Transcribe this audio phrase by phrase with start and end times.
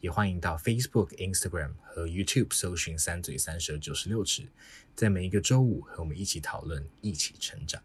[0.00, 4.42] 也欢迎到 Facebook、Instagram 和 YouTube 搜寻“三嘴三舌九十六尺”，
[4.94, 7.80] 在每一个周五和我们一起讨论，一起成长。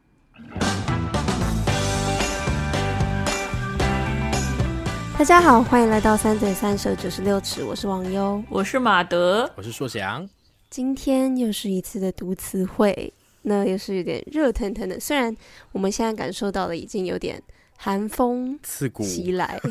[5.18, 10.30] 大家好，欢迎来到“三嘴三舌九十六尺”，我是王优，我是马德，我是硕翔。
[10.70, 15.00] 今天又是一次的读词汇，那又是有点热腾腾的。
[15.00, 15.34] 虽然
[15.72, 17.42] 我们现在感受到的已经有点
[17.78, 19.62] 寒风刺骨袭来。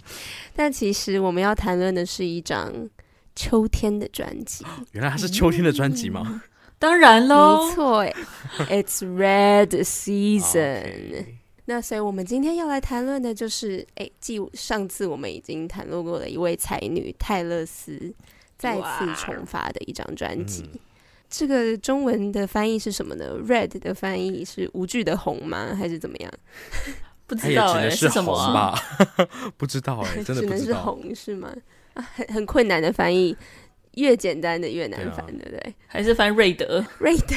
[0.56, 2.90] 但其实我们要谈论的是一张
[3.36, 4.66] 秋天的专辑。
[4.92, 6.24] 原来它是秋天的专辑吗？
[6.26, 6.42] 嗯、
[6.80, 8.06] 当然喽，没错
[8.66, 10.84] ，It's Red Season。
[10.84, 11.26] Okay.
[11.66, 18.12] 那所以我们今天要来谈论的就是，哎，继上次我们已经谈论过的一位才女泰勒斯
[18.58, 20.64] 再次重发的一张专辑。
[20.74, 20.80] 嗯、
[21.30, 25.76] 这个中文的翻译是什么呢？Red 的翻译是无惧的红吗？
[25.76, 26.34] 还是怎么样？
[27.36, 28.74] 不知道哎、欸，是什么啊？
[29.56, 30.58] 不知道哎、欸，真的不知道。
[30.58, 31.54] 只能是红是吗？
[31.94, 33.38] 啊，很很困难的翻译，
[33.96, 35.76] 越简单的越难翻，对不对，对？
[35.86, 36.84] 还是翻瑞德？
[36.98, 37.36] 瑞德。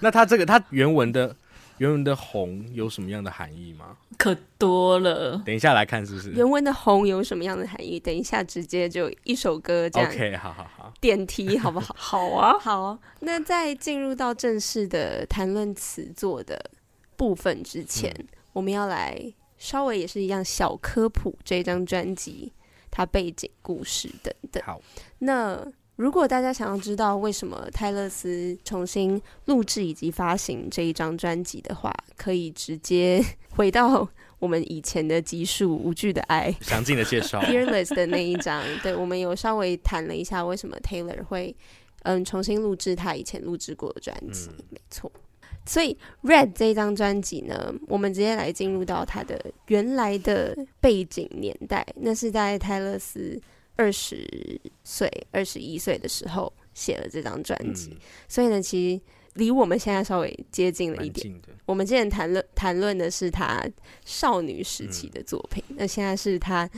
[0.00, 1.34] 那它这个它原文的
[1.78, 3.96] 原文的红有什么样的含义吗？
[4.18, 5.40] 可多了。
[5.44, 6.30] 等一下来看是不是？
[6.32, 8.00] 原文的红有什么样的含义？
[8.00, 10.10] 等一下直接就一首歌这样。
[10.10, 10.92] OK，好好好。
[11.00, 11.94] 点题好不好？
[11.96, 12.98] 好啊，好。
[13.20, 16.70] 那在进入到正式的谈论词作的
[17.16, 18.12] 部分之前。
[18.18, 19.22] 嗯我们要来
[19.58, 22.50] 稍微也是一样小科普这张专辑，
[22.90, 24.62] 它背景故事等等。
[24.64, 24.80] 好，
[25.18, 25.62] 那
[25.96, 38.64] 如果大家想要知道为什么泰勒斯重新录制以及发行这一张专辑的话，可以直接回到我们以前的集数《无惧的爱》 详尽的介绍 Fearless 的那一张。
[38.82, 41.54] 对，我们有稍微谈了一下为什么 Taylor 会
[42.04, 44.48] 嗯重新录制他以前录制过的专辑。
[44.48, 45.12] 嗯、没错。
[45.64, 45.96] 所以
[46.28, 53.40] 《Red》这张专辑呢，我们直接来进入到它的原来的背景年代，那是在泰勒斯
[53.76, 57.90] 二十岁、二十一岁的时候写了这张专辑。
[57.92, 59.00] 嗯、所以呢，其实
[59.34, 61.34] 离我们现在稍微接近了一点。
[61.64, 63.64] 我们之前谈论谈论的是他
[64.04, 66.68] 少女时期的作品，嗯、那现在是他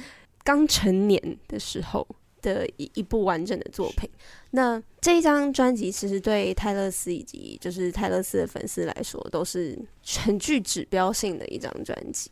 [0.44, 2.06] 刚成年的时候。
[2.42, 4.08] 的一一部完整的作品。
[4.50, 9.78] 那这一张专辑其实对泰勒斯以及就是泰勒斯的粉丝来说，都是
[10.24, 12.30] 很具指标性的一张专辑。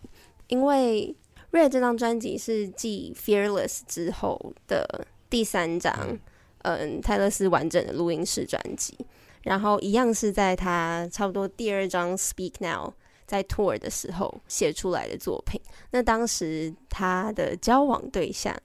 [0.49, 1.15] 因为
[1.57, 6.19] 《Red》这张专辑是继《Fearless》之后的第三张，
[6.63, 8.97] 嗯，泰勒斯完整的录音室专辑。
[9.43, 12.89] 然后一样是在他差不多第二张《Speak Now》
[13.27, 15.61] 在 Tour 的时候写出来的作品。
[15.91, 18.57] 那当时他的交往对象。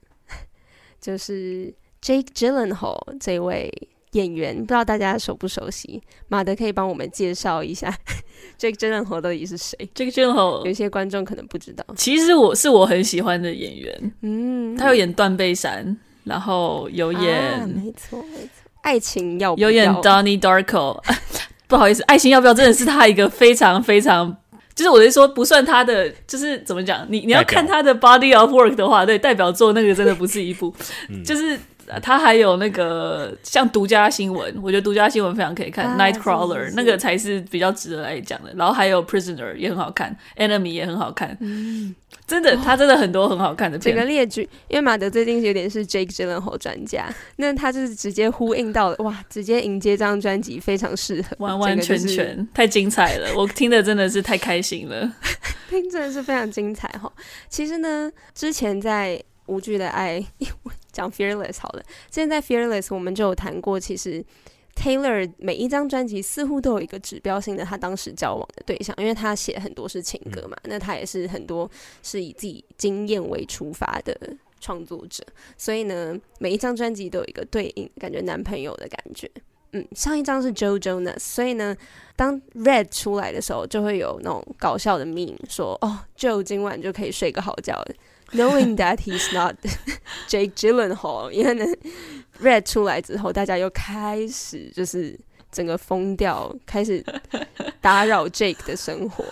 [1.02, 3.70] 就是 Jake Gyllenhaal 这位
[4.12, 6.00] 演员，不知道大家熟不熟悉？
[6.28, 7.92] 马德可以帮我们介绍一下
[8.58, 11.84] Jake Gyllenhaal 到底是谁？Jake Gyllenhaal 有些观众可能不知道。
[11.96, 18.48] 其实我是我很喜欢的演员，嗯，他有演断背山，然后有演，啊、没错没错，
[18.82, 21.02] 爱情要有演 Donnie Darko，
[21.66, 24.36] 不好意思，爱情要不要真的是他一个非常非常。
[24.74, 27.06] 就是我是说，不算他的，就是怎么讲？
[27.08, 30.74] 你你要看他的 body of work 的话，对，代表作那个真的不是一部，
[31.08, 31.58] 嗯、就是
[32.00, 38.52] 他还有那个像独家新闻，我觉得独家新闻非常可以看、啊、，Nightcrawler 那个才是比较值得来讲的。
[38.54, 41.36] 然后还有 Prisoner 也很好看，Enemy 也很好看。
[41.40, 41.94] 嗯
[42.26, 43.94] 真的，他真的很多很好看的片。
[43.94, 55.12] 整个列举，因为马德最近有点是 Jake Gyllenhaal 专家，那他就是直接呼应到了，哇，直接迎接这张专辑非常适合，完完全全、就是、太精彩了，我听的真的是太开心了，
[55.68, 57.10] 听真的是非常精彩哈。
[57.48, 60.24] 其实呢，之前在无惧的爱
[60.92, 64.24] 讲 Fearless 好了，现在在 Fearless 我们就有谈过，其实。
[64.74, 71.70] Taylor 每一张专辑似乎都有一个指标性的他当时交往的对象，因为他写很多是情歌嘛，那他也是很多
[72.02, 74.18] 是以自己经验为出发的
[74.62, 75.22] 创作者，
[75.58, 79.30] 所以呢，每一张专辑都有一个对应感觉男朋友的感觉。
[79.72, 81.76] 嗯，上一张是 Joe Jonas，所以呢，
[82.16, 87.94] 当 Red 出来的时候，就会有那种搞笑的 meme 说，哦，Joe 今晚就可以睡个好觉了。
[88.33, 89.55] Knowing that he's not
[90.27, 91.65] Jake Gyllenhaal，因为呢，
[92.41, 95.17] Red 出来之后，大家又开始就是
[95.52, 97.04] 整个疯掉，开始
[97.80, 99.24] 打扰 Jake 的生活。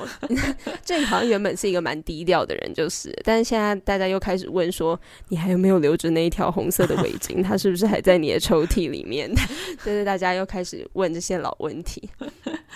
[0.85, 7.43] Jake 好像原本是一个蛮低调的人，就是，但是现在大家又开始问说，你还有没有留着那一条红色的围巾？
[7.43, 9.29] 他是不是还在你的抽屉里面？
[9.85, 12.09] 就是大家又开始问这些老问题。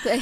[0.02, 0.18] 对，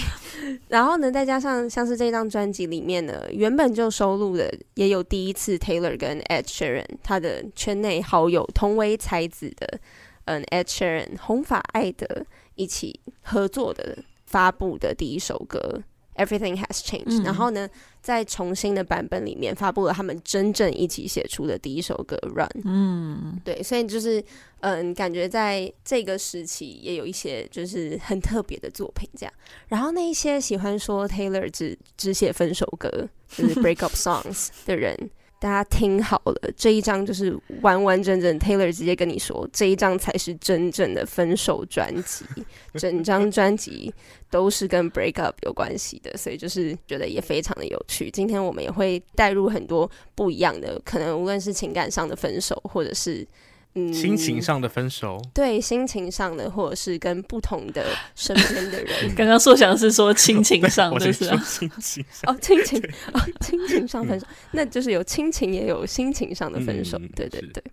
[0.68, 9.78] 然后呢，再加上像是这张专辑里面呢，原本就收录的也有第一次 Taylor 跟 Ed Sheeran 他的圈内好友同为才子的，
[10.26, 12.06] 嗯，Ed Sheeran 红发艾德
[12.54, 15.82] 一起合作的发布的第一首歌。
[16.14, 17.66] Everything has changed，、嗯、然后呢，
[18.02, 22.46] 在重新的版本里面发布了他们真正一起写出的第一首歌《Run》。
[22.66, 24.22] 嗯，对，所以就是
[24.60, 29.32] 嗯，感觉在这个时期也有一些就是很特别的作品这样。
[29.68, 34.94] 然后那一些喜欢说 Taylor 只只写分手歌，就是 break up songs 的人。
[35.42, 42.24] 大家听好了，这一张就是完完整整 Taylor 直接跟你说，这一张才是真正的分手专辑，
[42.78, 43.92] 整张专辑
[44.30, 48.08] 都是跟 break up 有关系的，所以就是觉得也非常的有趣。
[48.08, 53.26] 今天我们也会带入很多不一样的，可能无论是情感上的分手，或者是。
[53.74, 59.14] 嗯，心情上的分手，对，心情上的，或者是跟不同的身边的人。
[59.16, 61.42] 刚刚硕翔是说亲情上的， 是吧？
[61.46, 62.78] 亲情哦，亲情
[63.14, 66.98] 哦，亲情上分手，嗯、那就是有亲情也有心情上的分手。
[66.98, 67.64] 嗯、对对对，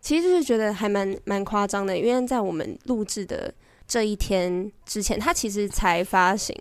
[0.00, 3.54] 其实就是觉得还蛮蛮夸张的，因为在我们录制的
[3.86, 6.56] 这一天之前，他其实才发行，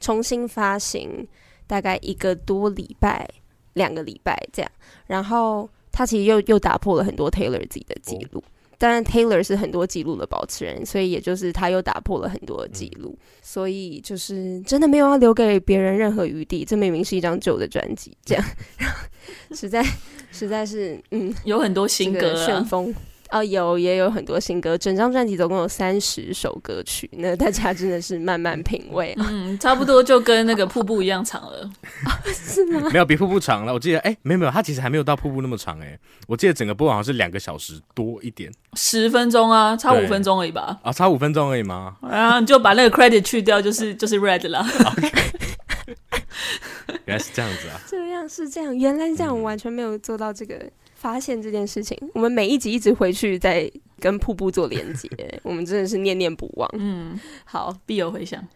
[0.00, 1.28] 重新发行
[1.66, 3.28] 大概一个多礼拜，
[3.74, 4.72] 两个礼拜这样，
[5.06, 5.68] 然后。
[5.92, 8.42] 他其实又又打破了很多 Taylor 自己的记录，
[8.78, 16.64] 当然 Taylor 是很多记录的保持人，所以也就是他又打破了很多记录，所以就是真的没有要留给别人任何余地。
[16.64, 18.44] 这明明是一张旧的专辑，这样，
[19.52, 19.84] 实在
[20.32, 22.94] 实在是嗯，有很多新歌旋风。
[23.30, 29.14] 哦，有也有很多新歌，整张专辑总共有三十首歌曲，那大家真的是慢慢品味。
[29.18, 31.70] 嗯，差不多就跟那个瀑布一样长了，
[32.32, 32.88] 是吗？
[32.92, 40.78] 没有比瀑布长了，我记得，哎、欸，没有没有，它其实还没有到瀑布那么长，哎，我记得整个播好像是两个小时多一点，十分钟啊，差五分钟而已吧？
[40.82, 41.96] 啊，差五分钟而已吗？
[42.02, 44.64] 啊，你就把那个 credit 去掉，就是就是 Red 了。
[44.64, 45.10] Okay.
[47.06, 50.54] 原来是这样子啊，这样是这样，原来是这样，我完全没有做到这个。
[51.00, 55.08] 发现这件事情，我们每一集一直回去在跟瀑布做连接，
[55.42, 56.68] 我们真的是念念不忘。
[56.74, 58.46] 嗯，好，必有回响。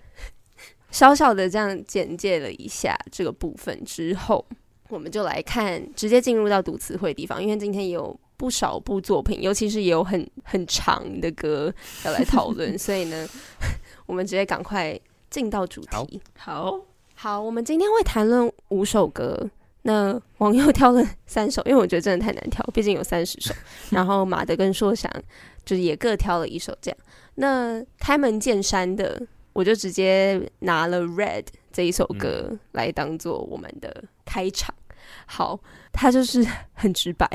[0.90, 4.44] 小小的这样简介了一下这个部分之后，
[4.90, 11.72] 我们就来看，直接进入到读词汇地方，因为今天也有不少部作品，尤其是也有很很长的歌
[12.04, 13.26] 要来讨论， 所以呢，
[14.04, 15.00] 我们直接赶快
[15.30, 16.20] 进到主题。
[16.36, 16.78] 好
[17.14, 19.48] 好，我们今天会谈论五首歌。
[19.86, 23.54] 那网友挑了三首，因为我觉得真的太难挑，毕竟有三十首。
[23.92, 25.12] 然后马德跟硕想
[25.62, 26.98] 就是也各挑了一首，这样。
[27.34, 29.20] 那开门见山的，
[29.52, 34.74] 我就直接拿了《Red》这一首歌来当做我们的开场。
[35.26, 35.60] 好，
[35.92, 36.42] 它就是
[36.72, 37.28] 很直白，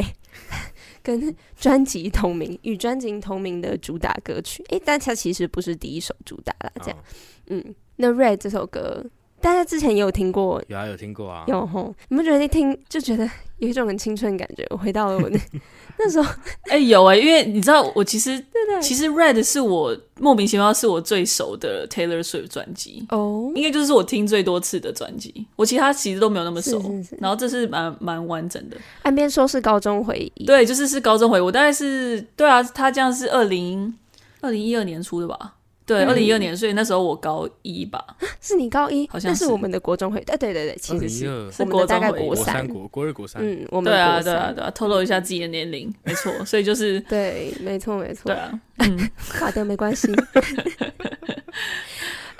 [1.03, 4.63] 跟专辑同名，与专辑同名的主打歌曲。
[4.69, 6.97] 诶，但它其实不是第一首主打啦，这样。
[7.45, 7.63] 嗯，
[7.97, 9.05] 那《Red》这首歌。
[9.41, 11.93] 大家之前也有听过，有啊，有听过啊，有吼。
[12.09, 15.39] 你们觉得一听就觉得有一种很青春的感觉，我回到了我那
[15.99, 16.31] 那时候，
[16.69, 25.45] 哎、欸，有哎、欸，因为你知道，我其实对对，其实 Red 是我莫名其妙是我最熟的 Taylor Swift 专辑哦，应该就是我听最多次的专辑。
[25.55, 28.77] 我其他其实都没有那么熟，是是是，然后这是蛮蛮完整的。
[29.03, 31.41] 岸边说是高中回忆，对，就是是高中回忆。
[31.41, 33.93] 我大概是对啊，他这样是二零
[34.41, 35.55] 二零一二年出的吧。
[35.89, 37.99] 对，二零一二年，所以那时候我高一吧？
[38.39, 39.07] 是你高一？
[39.09, 40.19] 好像是，是我们的国中会。
[40.27, 43.41] 哎，对对对，其实是是国大概国三国国二国三。
[43.43, 48.25] 嗯，我们对啊对啊对啊，透露一下自己的年龄，没错，所以就是 对，没错没错。
[48.25, 50.07] 对啊，嗯， 好的，没关系。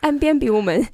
[0.01, 0.88] 岸边比我们，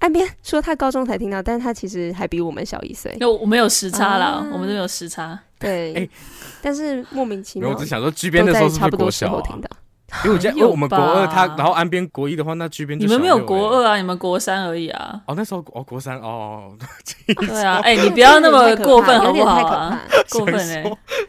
[0.00, 3.16] 岸边说他高中才听到，但是他其实还比我们小一岁。
[3.20, 5.38] 那我们有时差啦，我们都有时差。
[5.60, 6.10] 对，
[6.60, 9.68] 但是莫名其妙，我只想说，G 边的时候是不是国小听到？
[10.24, 15.20] 因为我觉得，因为我们国二，他然后安边国一的话，那居边你们没有国二啊，你们国三而已啊。
[15.26, 16.72] 哦，那时候哦，国三哦。
[17.26, 20.02] 对啊，哎，你不要那么过分好不好啊？
[20.30, 20.82] 过分哎。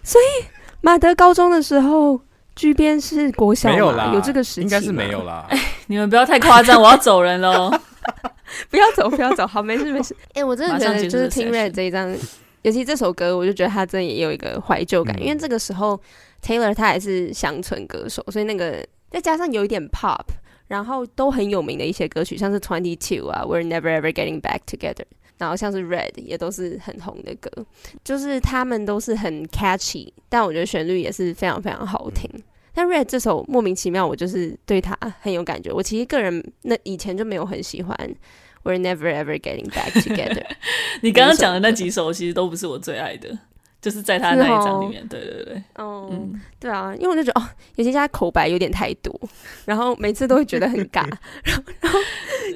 [0.04, 0.46] 所以
[0.82, 2.20] 马德高中的时候，
[2.56, 5.46] 居边是国小，没有啦，有这个时期，应该是没有啦。
[5.50, 7.72] 哎，你们不要太夸张，我要走人喽。
[8.70, 10.16] 不要走，不要走，好，没事没事。
[10.34, 12.14] 哎，我真的觉得就是听 Red 这一张，
[12.64, 16.00] 尤其这首歌，我就觉得他真的也有一个怀旧感，因为这个时候。
[16.42, 20.26] Taylor 他也是乡村歌手，所以那个再加上有一点 pop，
[20.68, 25.06] 然后都很有名的一些歌曲，像是 Twenty Two 啊，We're Never Ever Getting Back Together，
[25.38, 27.50] 然后像是 Red 也都是很红的歌，
[28.04, 32.30] 就是他们都是很 catchy，但我觉得旋律也是非常非常好听。
[32.74, 35.72] 但 Red 这首莫名其妙，我就是对他很有感觉。
[35.74, 37.96] 我其实个人那以前就没有很喜欢
[38.64, 40.46] We're Never Ever Getting Back Together。
[41.04, 43.38] 你刚刚讲的那几首其实都不是我最爱的。
[43.82, 49.20] 就是在他那一张里面，对对对，哦，嗯、对啊，因为我就觉得哦，有些家口白有点太多，
[49.66, 51.04] 然后每次都会觉得很尬，
[51.44, 52.00] 然后然后，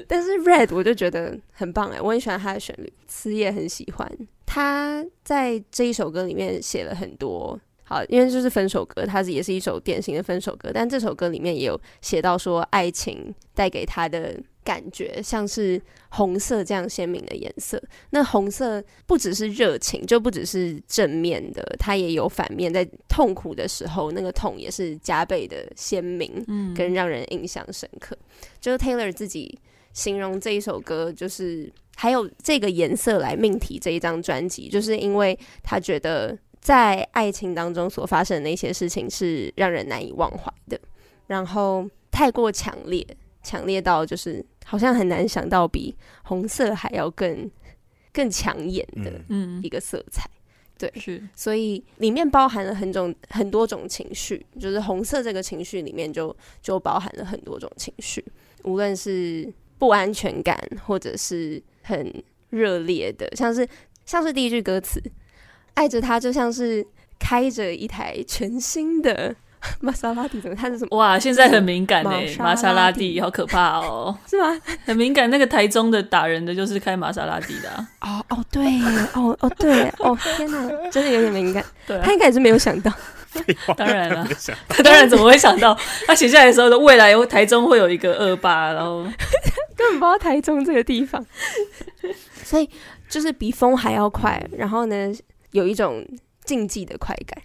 [0.06, 4.10] 但是 Red 我就觉得很棒哎，我很喜欢他的旋律，词也很喜欢。
[4.46, 14.38] 他在这一首歌里面写了很多，好，因为就是分手歌，它是也是一首典型的分手歌，但这首歌里面也有写到说爱情带给他的。
[14.66, 17.80] 感觉像是红色这样鲜明的颜色。
[18.10, 22.74] 那红色不只是热情，就不只是正面的，它也有反面。
[22.74, 28.18] 在痛苦的时候，那个痛也是加倍的鲜明，嗯跟让人印象深刻。
[28.20, 29.56] 嗯、就是 Taylor 自己
[29.92, 36.36] 形容这一首歌，就是还有这个颜色来命题这一张专辑，就是因为他觉得
[36.66, 40.80] 在爱情当中所发生的那些事情是让人难以忘怀的，
[41.28, 43.06] 然后太过强烈，
[43.42, 44.44] 强烈到就是。
[44.68, 45.94] 好像很难想到比
[46.24, 47.48] 红色还要更
[48.12, 49.12] 更抢眼的
[49.62, 58.24] 一个色彩，嗯、对，是，所以里面包含了很种很多种情绪，就是红色这个情绪里面就就包含了很多种情绪，
[58.64, 62.12] 无论是不安全感，或者是很
[62.50, 63.68] 热烈的，像是
[64.04, 65.00] 像是第一句歌词，
[65.76, 66.86] 爱着他就像是
[67.18, 69.34] 开着一台全新的。
[69.80, 70.54] 玛莎拉蒂怎么？
[70.54, 70.96] 它是什么？
[70.96, 74.60] 哇，现在很敏感哎，玛莎拉蒂好可怕哦， 是吗？
[74.84, 75.28] 很敏感。
[75.28, 77.68] 那个台中的打人的就是开玛莎拉蒂的。
[78.00, 78.64] 哦哦，对，
[79.14, 81.64] 哦哦对，哦天哪，真的有点敏感。
[81.84, 82.92] 对，他应该也是没有想到。
[83.76, 84.28] 当然了，
[84.68, 85.76] 他当然怎么会想到？
[86.06, 89.02] 他写下来的时候的未来，台中会有一个恶霸，然后
[89.76, 91.24] 根本不知道台中这个地方。
[92.44, 92.70] 所以
[93.08, 95.12] 就是比风还要快，然后呢，
[95.56, 96.06] 有一种
[96.44, 97.42] 竞技的快感，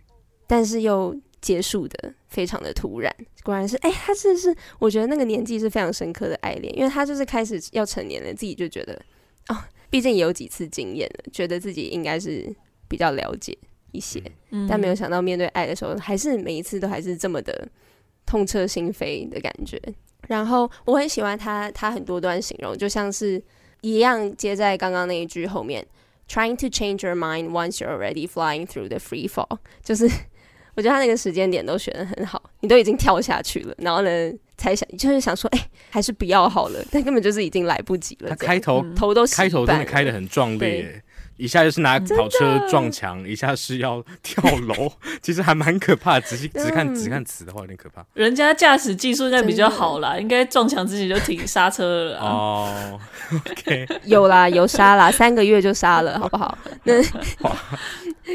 [0.48, 1.16] 但是又。
[1.42, 8.94] 结束的非常的突然，果然是哎、欸，他是是，我觉得那个年纪是非常深刻的爱恋，因为他就是开始要成年了，自己就觉得
[9.48, 9.58] 哦，
[9.90, 12.56] 毕竟也有几次经验了，觉得自己应该是
[12.88, 13.58] 比较了解
[13.92, 17.68] 一些，嗯、但没有想到面对爱的时候，还是每一次都还是这么的
[18.24, 19.82] 痛彻心扉的感觉。
[20.28, 23.42] 然后我很喜欢他，他很多段形容，就像是
[23.82, 25.84] 一样接在刚刚那一句后面
[26.32, 30.10] ，trying to change your mind once you're already flying through the free fall，就是。
[30.74, 38.30] 我觉得他那个时间点都选得很好，你都已经跳下去了，然后呢，才想就是想说，哎、欸，还是不要好了，但根本就是已经来不及了。
[38.30, 41.04] 他开头、嗯、头都开头真的开得很壮烈。
[41.42, 44.92] 一下就是拿跑车撞墙，一下是要 跳楼，
[45.24, 46.22] 其实还蛮可怕的。
[46.22, 48.06] 仔细只看只看词的话，有点可怕。
[48.14, 52.20] 人家驾驶技术应该比较好啦，应该撞墙之前就停刹车了。
[52.20, 53.00] 哦、
[53.34, 56.56] oh,，OK，有啦，有刹啦，三个月就刹了，好不好？
[56.86, 56.94] 那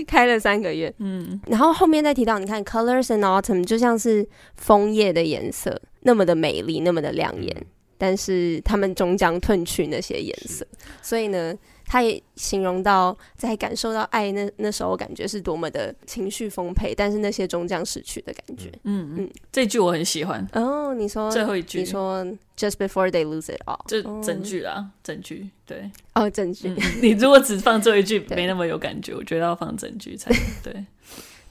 [0.07, 1.41] 开了三个月，嗯。
[1.47, 7.67] 然后后面再提到，你看，Colors in Autumn 就像是枫叶的颜色，那么的美丽，那么的亮眼，嗯、
[7.99, 10.67] 但是他们终将褪去那些颜色，
[11.03, 11.57] 所以呢。
[11.89, 18.73] 他也形容到，在感受到爱那那时候，感觉是多么的情绪丰沛，但是那些终将逝去的感觉。
[18.83, 20.45] 嗯嗯，这句我很喜欢。
[20.55, 22.25] 哦，你说最后一句，你说
[22.57, 25.89] Just before they lose it all，就整句啦，整句对。
[26.15, 26.75] 哦，整句。
[27.01, 29.15] 你如果只放最后一句， 没那么有感觉。
[29.15, 30.33] 我觉得要放整句才
[30.65, 30.85] 对。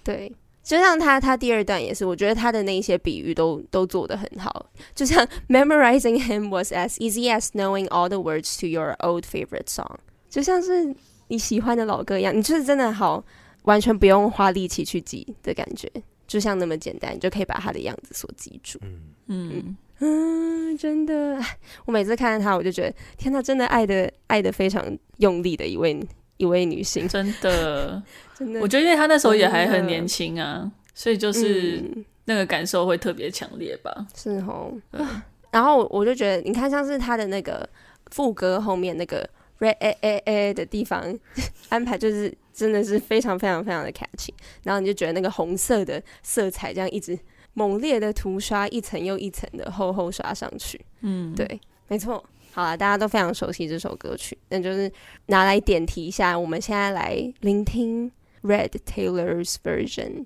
[0.04, 0.30] 对，
[0.66, 4.66] 就像他他第二段也是，我觉得他的那些比喻都都做得很好。
[4.96, 9.98] 就像 Memorizing him was as easy as knowing all the words to your old favorite song。
[10.28, 10.96] 就像是
[11.28, 13.24] 你喜欢的老歌一样，你就是真的好，
[13.66, 15.88] 完全不用花力气去记的感觉，
[16.28, 18.80] 就像那么简单，你就可以把他的样子所记住。
[18.82, 21.40] 嗯嗯嗯，真的，
[21.86, 24.84] 我每次看到他，我就觉得天呐，真的爱的爱的非常
[25.18, 25.94] 用力的一位
[26.38, 28.02] 一位女性，真的
[28.38, 28.60] 真的。
[28.60, 31.84] 我觉得因为她那时候也还很年轻啊，所以就是
[32.26, 34.08] 那个感受会特别强烈吧。
[34.16, 34.74] 是哦，
[35.52, 37.68] 然后我就觉得，你看像是她的那个
[38.12, 39.28] 副歌后面那个。
[39.60, 41.02] red a a a 的地方
[41.70, 44.32] 安排就是真的是非常非常非常的 catchy，
[44.64, 47.18] 然后你就觉得那个红色的色彩这样一直
[47.54, 52.22] 猛烈的涂刷一层又一层的厚厚刷上去，嗯，对，没错。
[52.56, 54.90] 好了，大家都非常熟悉这首歌曲，那就是
[55.26, 56.40] 拿来点题一下。
[56.40, 58.10] 我们现在来聆听
[58.44, 60.24] Red Taylor's version。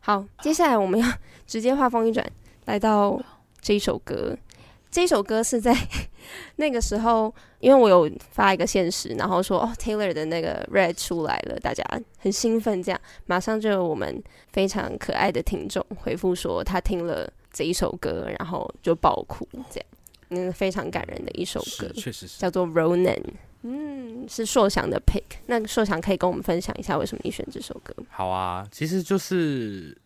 [0.00, 1.08] 好，接下来我们要
[1.46, 2.28] 直接画风一转，
[2.64, 3.22] 来到
[3.60, 4.36] 这一首歌。
[4.90, 5.72] 这首歌是在
[6.56, 11.84] 那个时候，因为我有发一个限时，然后说哦，Taylor 的那个 Red 出来了，大家
[12.18, 14.20] 很兴奋，这样马上就有我们
[14.50, 19.86] 非常可爱的听众回复说他听了这一首歌，然后就爆哭，这样，
[20.34, 23.22] 嗯，非常感人的一首歌，确实是叫做 Ronan，
[23.62, 27.94] 嗯，是硕翔的 pick，那硕翔可以跟我们分享一下为什么你选这首歌？
[28.10, 29.96] 好啊，其实就是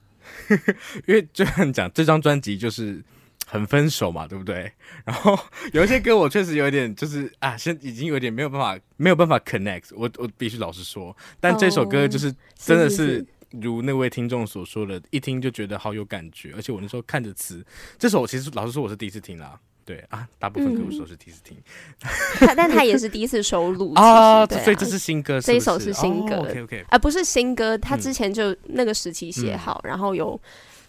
[1.06, 3.02] 因为就像讲这张专辑就是。
[3.50, 4.70] 很分手嘛，对不对？
[5.06, 5.35] 然后
[5.73, 17.64] 有一些歌我确实有点就是啊，现已经有点没有办法没有办法 connect，我我必须老实说，但这首歌就是真的是如那位听众所说的，一听就觉得好有感觉，而且我那时候看着词，
[17.99, 19.58] 这首其实老实说我是第一次听啦。
[19.88, 21.57] 对啊，大部分歌我都是第一次听，
[21.99, 30.38] 他、嗯、但他也是第一次收录啊，所以这是新歌这一首是新歌、哦、，OK OK，啊不是新歌，他之前就那个时期写好、嗯，然后有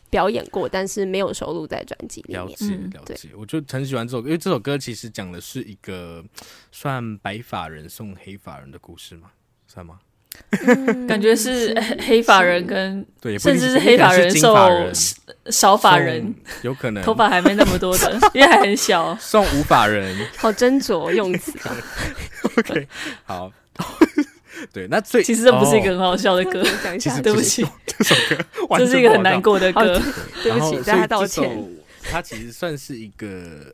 [0.10, 2.46] 表演过，但是没有收录在专辑里面。
[2.46, 6.22] 了解了解，我就很喜欢这首歌，因为这首歌其实讲的是一个
[6.74, 9.32] 算白发人送黑发人的故事吗？
[9.66, 10.02] 算吗？
[10.66, 11.76] 嗯、感觉是
[12.08, 14.56] 黑发人跟对，甚至是黑发人受
[15.52, 19.16] 少发人，有可能头发还没那么多的， 因为还很小。
[19.22, 21.76] 送无法人， 好斟酌用词啊。
[22.58, 22.88] OK，
[23.26, 23.52] 好，
[24.74, 30.02] 对，那最其实这不是一个很好笑的歌，讲一下，对不起，这首歌这是一个很难过的歌，
[30.44, 31.50] 对不起，大家道歉。
[32.10, 33.28] 它其实算是一个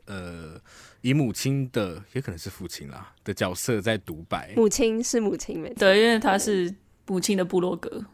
[0.06, 0.60] 呃。
[1.06, 4.52] 以母亲的，也可能是父亲啦的角色在独白。
[4.56, 6.74] 母亲是母亲没错，对，因为他是
[7.06, 8.04] 母亲的部落格。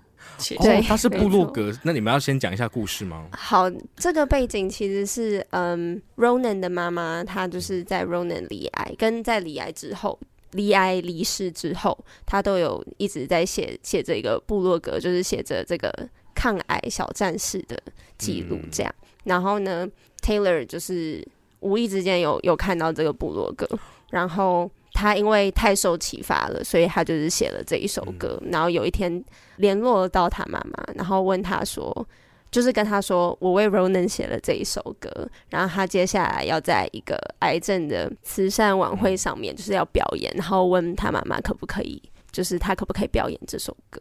[0.60, 1.72] 对，他是部落格。
[1.82, 3.28] 那你们要先讲一下故事吗？
[3.32, 3.64] 好，
[3.96, 10.20] 这个背景其实是，嗯，Ronan 的妈妈，她就是在 Ronan 离癌，跟在离癌之后，
[10.50, 15.90] 离癌离世之后，她都有一直在写写这个部落格，就是写着这个
[16.34, 17.82] 抗癌小战士的
[18.18, 18.94] 记录这样。
[19.00, 19.08] 嗯。
[19.24, 19.88] 然后呢
[20.20, 21.26] ，Taylor 就是。
[21.62, 23.66] 无意之间有有看到这个部落格，
[24.10, 28.38] 然后他因为太受启发了，所以他就是写了这一首歌。
[28.50, 29.24] 然后有一天
[29.56, 32.06] 联络到他妈妈，然后问他说，
[32.50, 35.08] 就是跟他说，我为 Ronan 写了这一首歌，
[35.48, 43.98] 然后他接下来要在一个癌症的慈善晚会上面就是要表演，然后问他妈妈可不可以，就是他可不可以表演这首歌。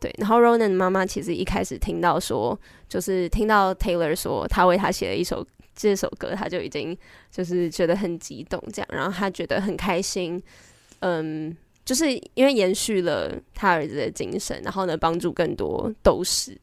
[0.00, 2.58] 对，然后 Ronan 妈妈其实一开始听到说，
[2.88, 5.46] 就是听到 Taylor 说他为他写了一首。
[5.74, 6.96] 这首歌他就已经
[7.30, 10.40] 就是觉得很激动，这样，然后他觉得很开心，
[11.00, 11.54] 嗯，
[11.84, 16.56] 就是因为延续了他儿子的精神，然后呢，帮助更多斗士，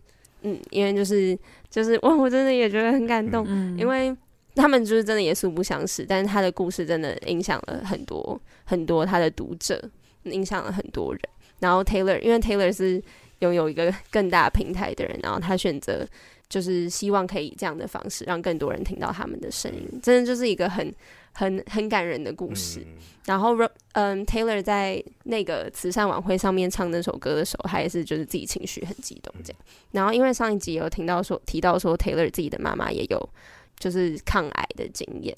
[0.44, 1.38] 嗯，因为就是
[1.70, 4.16] 就是我我真的也觉得很感动，嗯，因为
[4.56, 9.82] 他们就是真的也素不相识，但是他的故事真的影响了很多很多他的读者，
[10.24, 11.22] 影响了很多人，
[11.60, 13.04] 然后 Taylor 因为 Taylor 是
[13.40, 16.08] 拥有一个更大平台的人，然后他选择。
[16.52, 20.94] 就是希望可以这样的方式让更多人听到他们的声音，真的就是一个很
[21.32, 22.82] 很很感人的故事。
[22.82, 23.56] 嗯、然后，
[23.94, 29.62] 嗯，Taylor 在那个慈善晚会上面唱那首歌的时候，还是就是自己情绪很激动这样。
[29.92, 33.30] 然后，因为上一集有听到说提到说 Taylor 自己的妈妈也有
[33.80, 35.34] 就是抗癌的经验。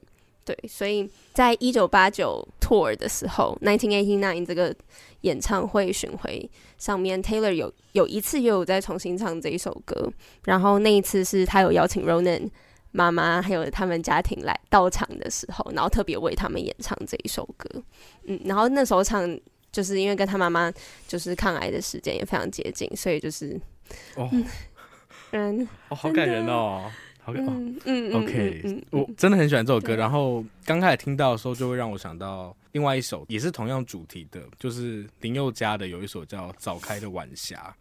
[0.45, 4.75] 对，所以在一九八九 tour 的时候，nineteen eighty nine 这个
[5.21, 10.12] 演唱会巡回上面，Taylor 有有一次又有在重新唱这一首歌，
[10.43, 12.49] 然后那一次是他有邀请 Ronan
[12.91, 17.82] 妈妈还有他们家庭来到场的时候，然后特别为他们演唱这一首歌，
[18.25, 19.39] 嗯，然后那时候唱
[19.71, 20.71] 就是因为跟他妈妈
[21.08, 23.58] 就是抗癌的时间也非常接近，所以就是
[24.15, 24.29] 哦，
[25.32, 26.91] 嗯，哦，好感人哦。
[27.26, 29.96] 好，嗯嗯，OK，嗯嗯我真的很喜欢这首歌。
[29.96, 37.74] 然后刚开始听到的时候，就会让我想到另外一首，也是同样主题的，就是林宥嘉的有一首叫《早开的晚霞》。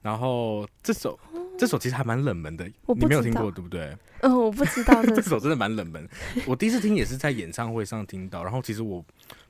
[0.00, 1.18] 然后这首
[1.58, 3.94] 这首其实还蛮冷门的，你没有听过对不对？
[4.22, 5.02] 嗯，我不知道。
[5.14, 6.08] 这首真的蛮冷门，
[6.46, 8.42] 我第一次听也是在演唱会上听到。
[8.42, 9.04] 然后其实我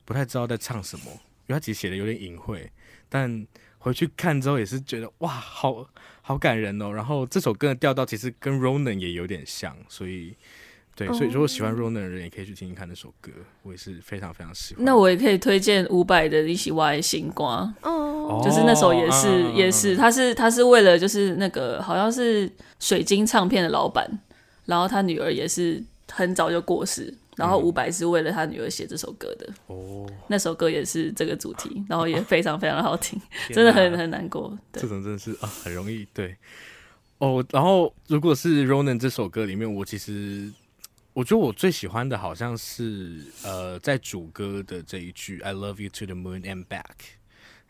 [0.05, 1.05] 不太知道在唱什么，
[1.46, 2.68] 因为他其实写的有点隐晦，
[3.09, 3.46] 但。
[3.78, 5.86] 回去看之后也是觉得哇，好
[6.20, 6.92] 好感人哦。
[6.92, 10.34] 然后这首歌的调调其实跟 Ronan 也有点像，所以
[10.94, 13.30] 对，所以如果喜欢 Ronan 的人也可以去听听看那首歌，
[13.62, 14.84] 我也是非常非常喜欢。
[14.84, 24.06] 那我也可以推荐伍佰的《一起挖星瓜》哦，就是那首也是、哦、也是，他是他是为了就是那个好像是水晶唱片的老板，
[24.66, 27.14] 然后他女儿也是很早就过世。
[27.38, 33.20] 然后伍佰是为了他女儿写这首歌的哦，那首歌也是这个主题，然后也非常非常好听，
[33.51, 34.59] 真的很很难过。
[34.72, 36.37] 对这种真的是啊，很容易对
[37.18, 37.44] 哦。
[37.51, 40.53] 然后如果是 Ronan 这首歌里面，我其实
[41.12, 47.16] 我觉得我最喜欢的好像是呃，在主歌的这一句 "I love you to the moon and back"。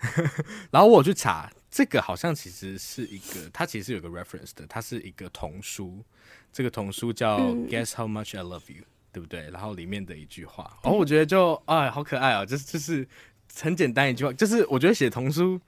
[0.70, 6.02] 然后我去查这个，好像其实是一个，它其实有个 reference 的，它是一个童书，
[6.52, 8.84] 这个童书叫 "Guess how much I love you"。
[9.18, 9.50] 对不对？
[9.50, 12.46] 然后里面的一句话，然、哦、后我觉得就哎，好可爱啊！
[12.46, 13.06] 就是就是
[13.52, 15.60] 很简单一句话，就是我觉得写童书，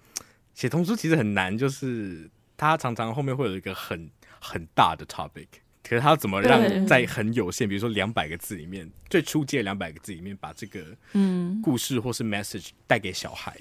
[0.54, 4.08] 写童书其实很难，就是它常常后面会有一个很
[4.38, 5.48] 很大的 topic，
[5.82, 13.60] 可是它怎么让在很有限，比如说两百个字里面，最初阶两百个字里面，把这个嗯故事或是 message 带给小孩，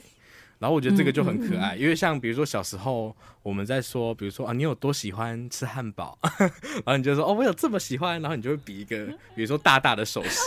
[0.60, 10.42] 然后我觉得这个就很可爱，因为像比如说小时候我们在说，比如说啊，你有多喜欢吃汉堡， 然后你就说哦，我有这么喜欢，然后你就会比一个， 比如说大大的手势，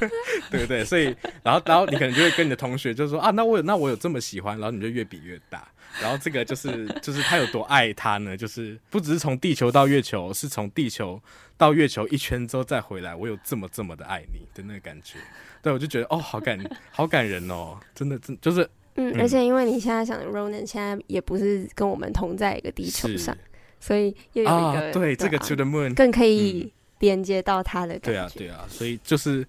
[0.50, 0.82] 对不对？
[0.82, 5.68] 所以，然后然后你可能就会跟你的同学就说啊，那我有那我有这么喜欢，然后你就越比越大，
[6.00, 8.34] 然后这个就是就是他有多爱他呢？
[8.34, 11.22] 就是不只是从地球到月球，是从地球
[11.58, 15.18] 到月球一圈之后再回来，我有这么这么的爱你的那个感觉。
[15.60, 16.58] 对，我就觉得哦，好感
[16.90, 18.66] 好感人哦，真的真就是。
[18.96, 23.36] 嗯，而且因为你现在想的 Ronan 现在也不是跟我们同在一个地球上，
[23.78, 28.10] 所以又有一个、啊、对，对、啊、这个 To the Moon 更可以连接到他的感觉。
[28.10, 29.46] 对啊，对啊，所以就是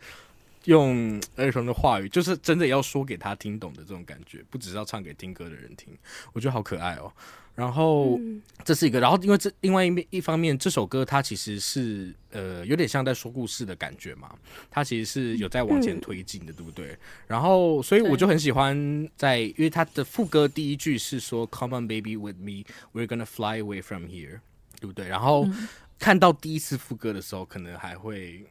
[0.66, 5.98] 用儿童的话语，就是真的要说给他听懂的这种感觉，不只是要唱给听歌的人听，
[6.34, 7.12] 我觉得好可爱哦。
[7.54, 14.34] 然后、嗯、这是一个，然后因为这另外一面一方面，这首歌它其实是呃有点像在说故事的感觉嘛，
[14.70, 16.98] 它其实是有在往前推进的，嗯、对不对？
[17.28, 24.40] 然后所以我就很喜欢在，因为它的副歌第一句是说 “Come on, baby, with me, we're gonna fly away from here”，
[24.80, 25.08] 对不对？
[25.10, 25.68] 然后、嗯、
[26.00, 28.46] 看到第一次副歌的时候，可能还会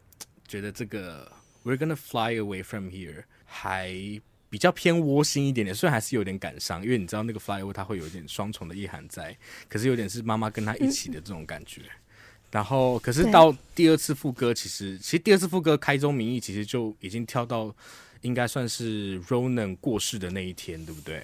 [0.47, 1.33] 觉得这个
[1.65, 4.21] “we're gonna fly away from here” 还。
[4.51, 11.83] 比较偏窝心一点点，虽然还是有点感伤，因为你知道那个 fly away 它会有一点双重的意涵在，可是有点是妈妈跟他一起的这种感觉。
[11.83, 12.01] 嗯、
[12.51, 17.73] 然后，可是到第二次副歌，其实其实第二次副歌开宗明义，其实就已经跳到
[18.23, 21.23] 应该算是 Ronan 过世的那一天，对不对？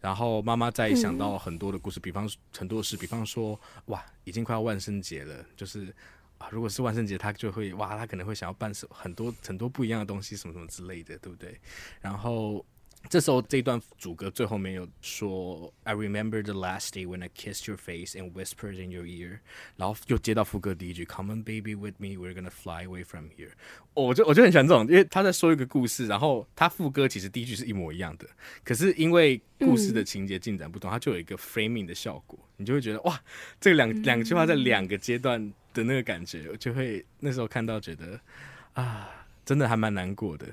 [0.00, 5.92] 然后妈妈再想到很多的故事，嗯、比方很多事，比方说哇，已经快要万圣节了，就是。
[6.50, 11.60] 如果是万圣节，他就会哇，他可能会想要办很多很多不一样的东西，什么什么之类的，对不对？
[12.00, 12.64] 然后
[13.08, 19.40] 这时候这段主歌最后面有说，I remember the last day when I kissed your face and whispered in your ear，
[19.76, 23.50] 然后又接到副歌第一句，Come on baby with me, we're gonna fly away from here。
[23.94, 28.26] 我就我就很喜欢这种，因为他在说一个故事，然后他副歌其实第一句是一模一样的，
[28.64, 33.20] 可是因为故事的情节进展不同，他就有一个 framing 的效果，你就会觉得哇，
[33.60, 35.52] 这两两句话在两个阶段。
[35.74, 38.20] 的那个感觉，我就会那时候看到觉得
[38.74, 39.08] 啊，
[39.42, 40.46] 真的还蛮难过的，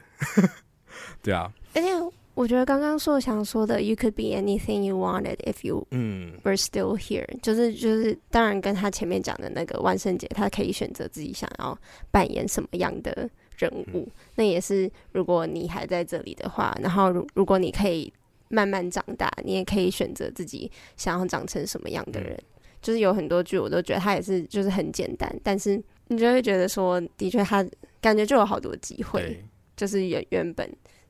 [1.21, 1.53] 对啊。
[1.75, 1.89] 而且
[2.33, 6.33] 我觉得刚刚说想说的，You could be anything you wanted if you 嗯。
[6.43, 11.77] were still here，就是就是，当然跟他前面讲的那个万圣节，他可以选择自己想要
[12.11, 18.11] 扮演什么样的人物，嗯、那也是如果你还在这里的话，然后如如果你可以
[18.47, 22.33] 慢慢长大，你也可以选择自己想要长成什么样的人。
[22.33, 22.45] 嗯
[22.81, 25.75] 就是有很多剧我都觉得他也是就是很简单，但是
[26.07, 27.61] 你就会觉得说，的确他
[27.99, 29.37] 感觉就有好多机会，
[29.75, 30.65] 就是原原本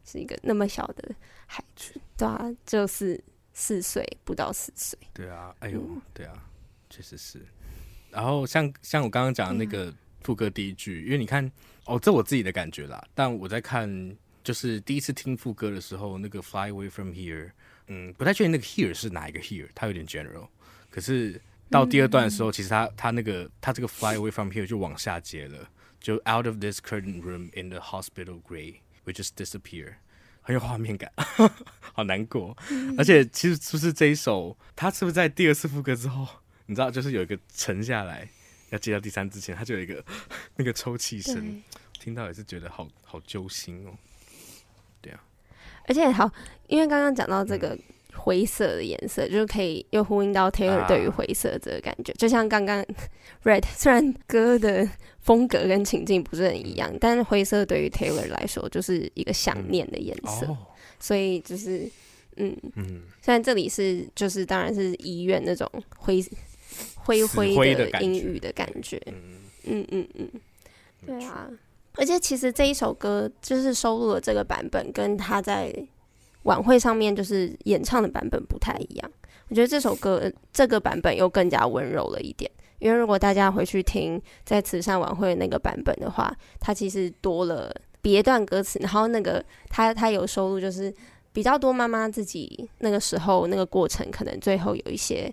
[0.06, 3.22] 是一个那么小的孩子，对啊，就是
[3.54, 6.44] 四岁不到四岁，对啊，哎呦，嗯、对啊，
[6.90, 7.46] 确实是。
[8.12, 11.52] 然后像像我刚刚讲的那个副歌第一句，嗯、因为你看
[11.86, 17.52] 哦，这我自己的感觉啦，但我在看就是第一次听副歌的时候，那个 Fly away from here，
[17.88, 20.48] 嗯，不太确定那个 here 是哪一个 here，它有点 general，
[20.90, 21.42] 可是。
[21.72, 28.78] 到第二段的时候，其实它它那个它这个 fly away from here 就往下接了，就 out of this curtain room in the hospital gray
[29.12, 29.94] just disappear，
[30.42, 31.12] 很有画面感，
[31.94, 32.56] 好难过。
[32.98, 36.28] 而且其实是不是这一首，他是不是在第二次副歌之后，
[36.66, 38.28] 你知道，就是有一个沉下来，
[38.70, 40.04] 要接到第三之前，他就有一个
[40.56, 41.62] 那个抽泣声，
[42.00, 43.92] 听到也是觉得好好揪心哦。
[45.02, 45.24] 对啊，
[45.88, 46.32] 而且好，
[46.68, 47.70] 因为刚刚讲到这个。
[47.70, 47.84] 嗯
[48.16, 52.86] 灰色的颜色，就是可以又呼应到 Taylor 对于灰色这个感觉，啊、就像刚刚
[53.44, 54.88] Red，虽然歌的
[55.20, 60.58] 风格跟情境不是很一样，但是灰色对于 Taylor 来说就是一个想念的颜色，嗯哦、
[61.00, 61.90] 所以就是
[62.38, 62.56] 嗯。
[62.76, 66.24] 嗯，虽然这里是就是当然是医院那种灰
[66.96, 69.14] 灰灰的阴郁的感觉，嗯。
[69.64, 70.30] 嗯嗯嗯，
[71.06, 71.50] 对啊，
[71.96, 75.74] 而且其实这一首歌就是收录了这个版本，跟他在。
[76.44, 79.12] 晚会上面就是演唱的版本不太一样，
[79.50, 82.50] 我觉得这首歌这个版本又更加温柔了一点。
[82.80, 87.70] 因为如果大家回去听在慈善晚会那个版本的话，它其实多了
[88.02, 90.94] 别段歌词，然后那个他他有收录就是
[91.34, 95.30] 比较多妈妈自己那个时候那个过程，可能最后有一些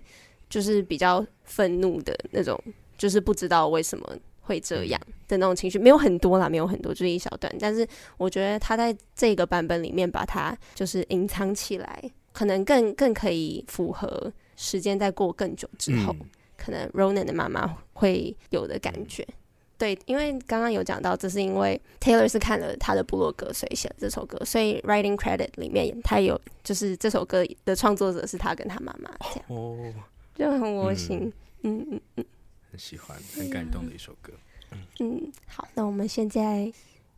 [0.49, 2.61] 就是比较愤怒的那种，
[2.97, 4.05] 就是不知道为什么。
[4.47, 7.53] 会这样的那种情绪没有很多啦，没有很多，就是一小段。
[7.59, 19.21] 但是我觉得他在这个版本里面把它就是隐藏起来，可能更更可以符合时间在过更久之后，嗯、可能 Ronan 的妈妈会有的感觉。
[19.27, 19.35] 嗯、
[19.77, 29.93] 对，因为刚刚有讲到，这是因为 Taylor 是看了他的部落格，所以写了这首歌，所以 Writing Credit 里面他有就是这首歌的创作者是他跟他妈妈这样，哦，
[30.35, 31.33] 就很窝心，
[31.63, 31.99] 嗯嗯嗯。
[32.15, 32.25] 嗯
[32.71, 34.33] 很喜欢，很感动的一首歌。
[34.71, 36.71] 嗯，嗯，好，那我们现在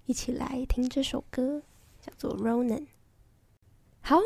[0.05, 1.61] 一起来听这首歌，
[2.05, 2.77] 叫做《Ronan》。
[4.01, 4.17] 好，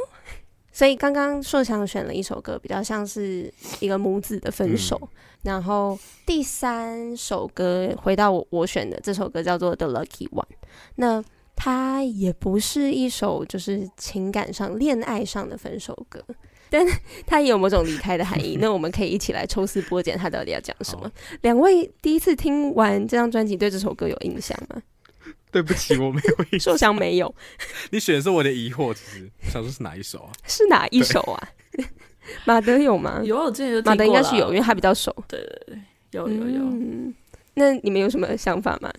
[0.71, 4.99] 所以刚刚硕强选了一首歌，比较像是一个母子的分手。
[5.01, 5.09] 嗯、
[5.43, 10.41] 然后第三首歌回到我我选的这首歌叫做《The Lucky One》，
[10.95, 11.23] 那
[11.55, 16.23] 它也不是一首就是情感上恋爱上的分手歌，
[16.73, 16.83] 但
[17.27, 18.57] 它也有某种离开的含义。
[18.59, 21.11] 那我们可以一起来抽丝剥茧，他到底要讲什么？
[21.41, 24.81] 两位第一次听完这张专辑，对这首歌有印象吗？
[25.53, 26.73] 对不起，我没有印象。
[26.73, 27.35] 受伤没有。
[27.91, 30.31] 你选的是我的疑惑，其实想说是哪一首啊？
[30.47, 31.49] 是哪一首啊？
[32.45, 33.21] 马德有吗？
[33.23, 35.15] 有，我之前有马德应该是有，因为他比较熟。
[35.27, 35.77] 对对对，
[36.11, 36.61] 有有有。
[36.63, 37.13] 嗯，
[37.53, 38.91] 那你们有什么想法吗？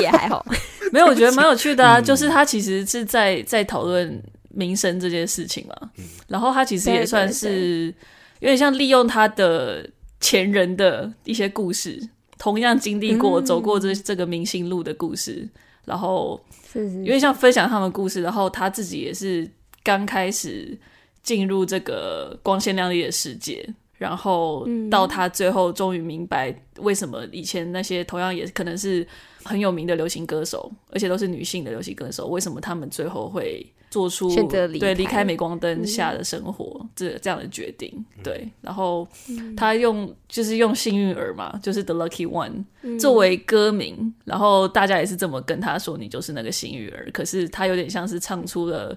[0.00, 0.44] 也还好，
[0.92, 2.00] 没有，我觉得蛮有趣的啊。
[2.00, 4.22] 就是他其实是在在讨论
[4.56, 5.90] 名声这件事情嘛。
[6.26, 7.94] 然后他其实也算是
[8.40, 9.88] 有点像利用他的
[10.20, 12.08] 前人的一些故事。
[12.38, 15.50] 同样经历过、走过这这个明星路的故事，嗯、
[15.86, 16.38] 然后
[16.74, 19.50] 有点像分享他们故事，然后他自己也是
[19.82, 20.78] 刚开始
[21.22, 23.66] 进入这个光鲜亮丽的世界，
[23.98, 29.06] 然后到他最后终于明白为什么以前那些同样也可能是
[29.44, 39.06] 很有名的流行歌手，而且都是女性的流行歌手，为什么他们最后会做出对离开镁光灯下的生活、嗯、这这样的决定，对，然后
[39.56, 47.08] 他用就是用幸运儿嘛，就是 The Lucky One、嗯、作为歌名，然后大家也是这么跟他说，你就是那个幸运儿。
[47.12, 48.94] 可是他有点像是唱出了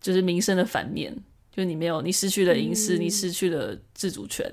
[0.00, 1.14] 就是名声的反面，
[1.54, 4.50] 就你没有，你失去了隐私，嗯、你失去了自主权，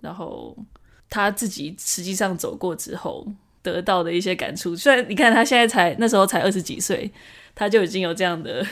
[0.00, 0.56] 然后
[1.08, 3.26] 他自己实际上走过之后
[3.62, 4.74] 得到的一些感触。
[4.76, 7.10] 虽然你看他现在才那时候才二十几岁。
[7.58, 8.62] 他就已经有这样的，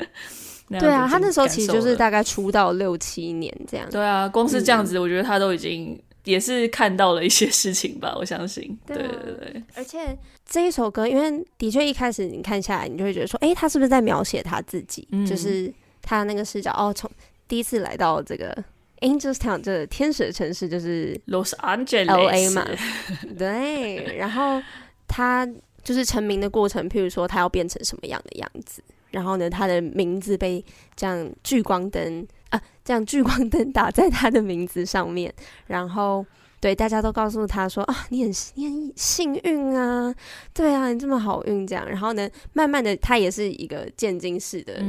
[0.80, 3.86] 对啊，他那时候其实就是大概出道六七年这样。
[3.90, 8.74] 对啊，光是这样子，我觉得他都已经也是看到了一些事情吧，我相信。
[8.88, 9.62] 对对对。
[9.74, 10.16] 而且
[10.48, 15.06] 这一首歌，因为的确一开始你看下来，你就会觉得说，哎，他是不是在描写他自己？
[15.12, 15.70] 嗯、就是
[16.04, 17.10] 他那个视角哦，从
[17.48, 18.56] 第一次来到这个
[19.00, 22.64] Angels Town 这个天使的城市，就是 Los Angeles LA 嘛。
[23.36, 24.62] 对，然后
[25.08, 25.48] 他。
[25.84, 30.64] 就是成名的过程，譬如说他要变成什么样的样子，然后呢，他的名字被
[30.96, 35.30] 这样聚光灯啊，这样聚光灯打在他的名字上面，
[35.66, 36.24] 然后
[36.64, 40.14] 对大家都告诉他说啊，你很你很幸运啊，
[40.54, 44.82] 对啊，你这么好运这样，然后呢，慢慢的他也是一个渐进式的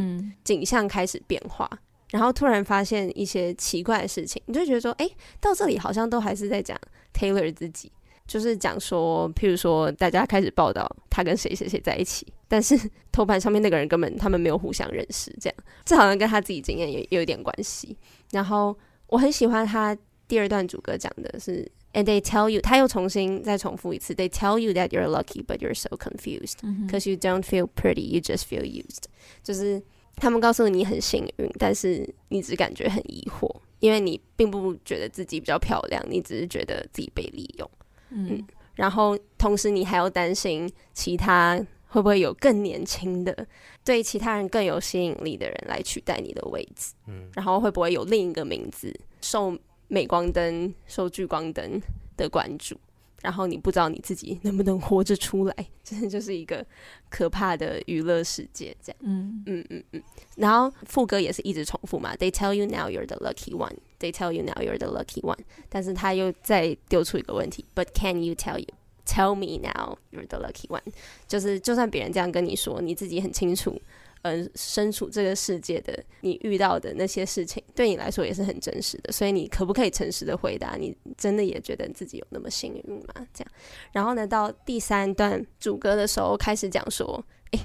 [0.45, 1.79] 景象开始变化，嗯、
[2.11, 5.09] 然后突然发现一些奇怪的事情，你就觉得说，哎，
[5.41, 6.79] 到这里好像都还是在讲
[7.13, 7.91] Taylor 自己。
[8.25, 12.75] 就是讲说，譬如说，大家开始报道他跟谁谁谁在一起，但是
[13.11, 17.95] 头版上面那个人根本他们没有互相认识，这样，这好像跟他自己经验也，也有一点关系。
[18.31, 18.75] 然后
[19.07, 19.95] 我很喜欢他
[20.27, 26.57] 第二段主歌讲的是，And they tell you，他又重新再重复一次，They tell you that you're lucky, but you're so confused,
[26.89, 29.03] cause you don't feel pretty, you just feel used。
[29.43, 29.81] 就是
[30.15, 37.69] 他们告诉你很幸运，但是你只感觉很疑惑，因为你并不觉得自己比较漂亮，你只是觉得自己被利用。
[38.09, 38.43] 嗯，
[38.75, 41.55] 然后同时你还要担心其他
[41.87, 43.47] 会不会有更年轻的、
[43.83, 46.93] 对其他人更有吸引力的人来取代你的位置？
[47.07, 49.57] 嗯，然后会不会有另一个名字受
[49.87, 51.81] 镁光灯、受聚光灯
[52.17, 52.75] 的关注？
[53.21, 56.63] 然后你不知道你自己能不能活着出来，真的就是一个
[57.09, 58.97] 可怕的娱乐世界，这样。
[59.01, 60.03] 嗯嗯嗯嗯。
[60.35, 63.77] 然后副歌也是一直重复嘛，They tell you now you're the lucky one.
[63.99, 65.39] They tell you now you're the lucky one.
[65.69, 68.67] 但是他又再丢出一个问题，But can you tell you
[69.07, 70.83] tell me now you're the lucky one？
[71.27, 73.81] 就是就算别人这样跟你说，你自己很清楚。
[74.25, 79.11] 嗯、呃，身处这个世界的你遇到的那些事情，对你来说也是很真实的。
[79.11, 80.75] 所以你可不可以诚实的回答？
[80.75, 83.13] 你真的也觉得自己有那么幸运吗？
[83.31, 83.51] 这样，
[83.91, 87.59] 然后呢，到第三段主歌的时候开始讲说，诶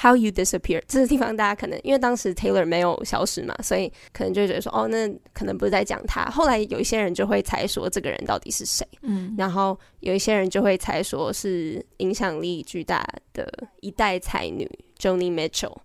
[0.00, 0.80] ，How you disappear？
[0.86, 6.26] 这个地方大家可能因为当时 Taylor 没有消失嘛，所以可能就觉得说，哦，那可能不是在讲他。
[6.26, 8.86] 后来有一些人就会猜说，这个人到底是谁？
[9.02, 15.76] 嗯，然后有一些人就会猜说是影响力巨大的一代才女 Joni Mitchell。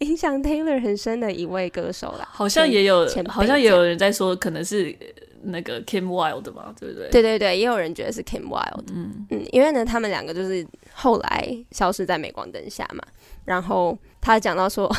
[0.00, 4.94] 影响 Taylor 很深的一位歌手啦，好像也有，好像也有人在说可能是
[5.42, 7.08] 那个 Kim Wilde 嘛，对不对？
[7.10, 13.02] 对对对，也有人觉得是 Kim Wilde，嗯嗯，因为呢，他们两个就是后来消失在镁光灯下嘛。
[13.44, 14.90] 然后他讲到说，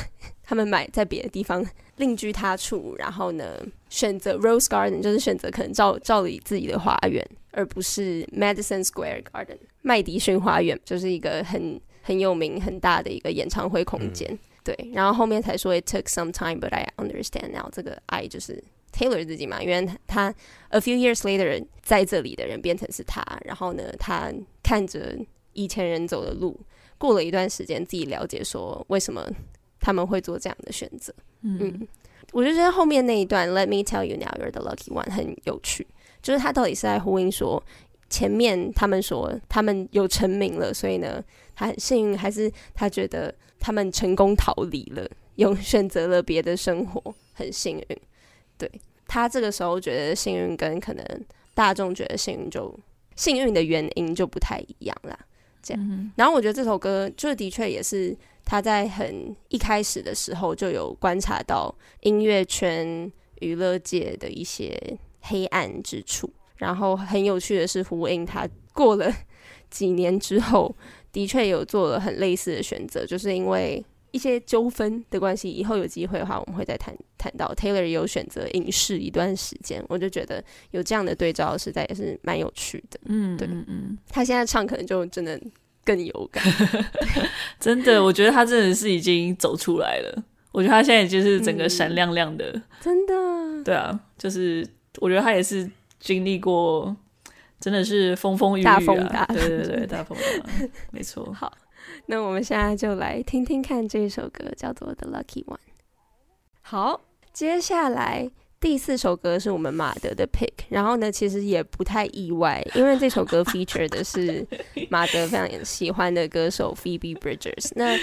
[0.44, 1.66] 他们买在别的地方
[1.98, 3.58] 另居他处，然后呢，
[3.90, 14.30] 选择 Rose Garden，就是选择可能照照理自己的花园，而不是 Madison Square Garden，麦迪逊花园，就是一个很很有名很大的一个演唱会空间。
[14.32, 17.69] 嗯对，然后后面才说 It took some time, but I understand now。
[17.71, 20.34] 这个 I 就是 Taylor 自己嘛，因为他
[20.69, 25.17] A few years later 在这里的人变成是他，然后呢，他看着
[25.54, 26.60] 以前人走的路，
[26.97, 29.28] 过了一段时间自己了解说为什么
[29.80, 31.13] 他们会做这样的选择。
[31.41, 31.88] 嗯，嗯，
[32.32, 35.88] 我就觉得后面那一段 “Let me tell you now you're the lucky one” 很有趣，
[36.21, 37.63] 就是他到底是在呼应说
[38.10, 41.24] 前面他们说他们有成名了，所以呢
[41.56, 47.97] 他很幸运，还是他觉得他们成功逃离了，有选择了别的生活，很幸运。
[48.58, 48.69] 对，
[49.08, 52.78] 他这个时候觉得幸运，跟可能大众觉得幸运就
[53.15, 55.17] 幸运的原因就不太一样啦。
[55.62, 66.28] 这样，嗯、然后我觉得这首歌就的确也是他在很一开始的时候就有观察到音乐圈、娱乐界的一些黑暗之处。
[66.58, 69.12] 然后很有趣的是，呼应他过了
[69.71, 70.76] 几年之后，
[71.12, 75.50] 的确有做了很类似的选择，就是因为一些纠纷的关系。
[75.50, 79.84] 以后有机会的话，我们会再谈谈到 Taylor 有选择影视一段时间。
[79.89, 83.00] 我就觉得有这样的对照，实在也是蛮有趣的。
[83.06, 85.39] 嗯，对，嗯嗯，他现在唱可能就真的
[85.84, 86.43] 更有感。
[87.60, 90.24] 真的，我觉得他真的是已经走出来了。
[90.52, 93.63] 我觉得他现在就是整个闪亮亮的，嗯、真的。
[93.63, 94.67] 对啊，就是
[95.00, 95.69] 我觉得他也是。
[96.04, 96.97] 经历过
[97.62, 100.17] 真的是风风雨雨、啊，大风大浪，对对对，大风
[100.91, 101.24] 没错。
[101.32, 101.54] 好，
[102.08, 105.56] 那我们现在就来听听看这首歌，叫做《The Lucky One》。
[106.62, 114.45] 好，接下来第四首歌是我们马德的 pick，然后呢，其实也不太意外，因为这首歌 feature 的是
[114.89, 117.95] 马德非常喜欢的歌手 Phoebe Bridgers，那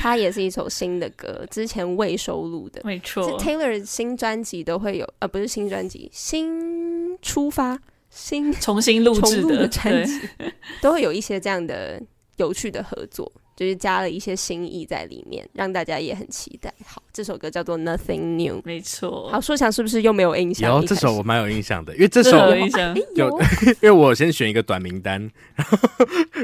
[0.00, 3.22] 它也是一首新的歌，之前未收录的，没错。
[3.22, 6.72] 是 Taylor 新专辑都会有，呃，不是新专辑，新。
[7.20, 7.78] 出发，
[8.14, 10.20] 新 重新录制的专辑，
[10.82, 12.00] 都会有一些这样的
[12.36, 13.30] 有趣的合作。
[13.54, 16.72] 就是加了一些新意在里面，让大家也很期待。
[16.86, 19.28] 好，这首歌叫做 Nothing New，没错。
[19.30, 20.74] 好，说想是不是又没有印象？
[20.74, 23.28] 有这首我蛮有印象的，因为这首有印象有，
[23.82, 25.78] 因为我先选一个短名单，然后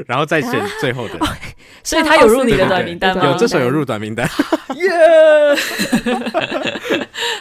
[0.07, 1.35] 然后再选最后的，啊、
[1.83, 3.25] 所以他有入你的短名单吗？
[3.25, 4.29] 有这首有入短名单，
[4.77, 4.89] 耶！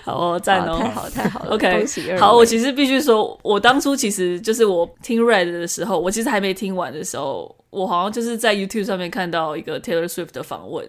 [0.04, 1.86] 好赞哦，太好太好了，OK。
[2.18, 7.54] 好，我其实必须说，我当初其实就是我听 Red 的时候，我其实还没听完的时候。
[7.70, 10.88] 我好像就是在 YouTube 上面看到一个 Taylor Swift 的访问，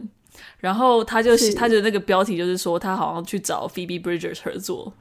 [0.60, 4.92] 然后他就是他的那个标题就是说他好像去找 Phoebe Bridgers 合作，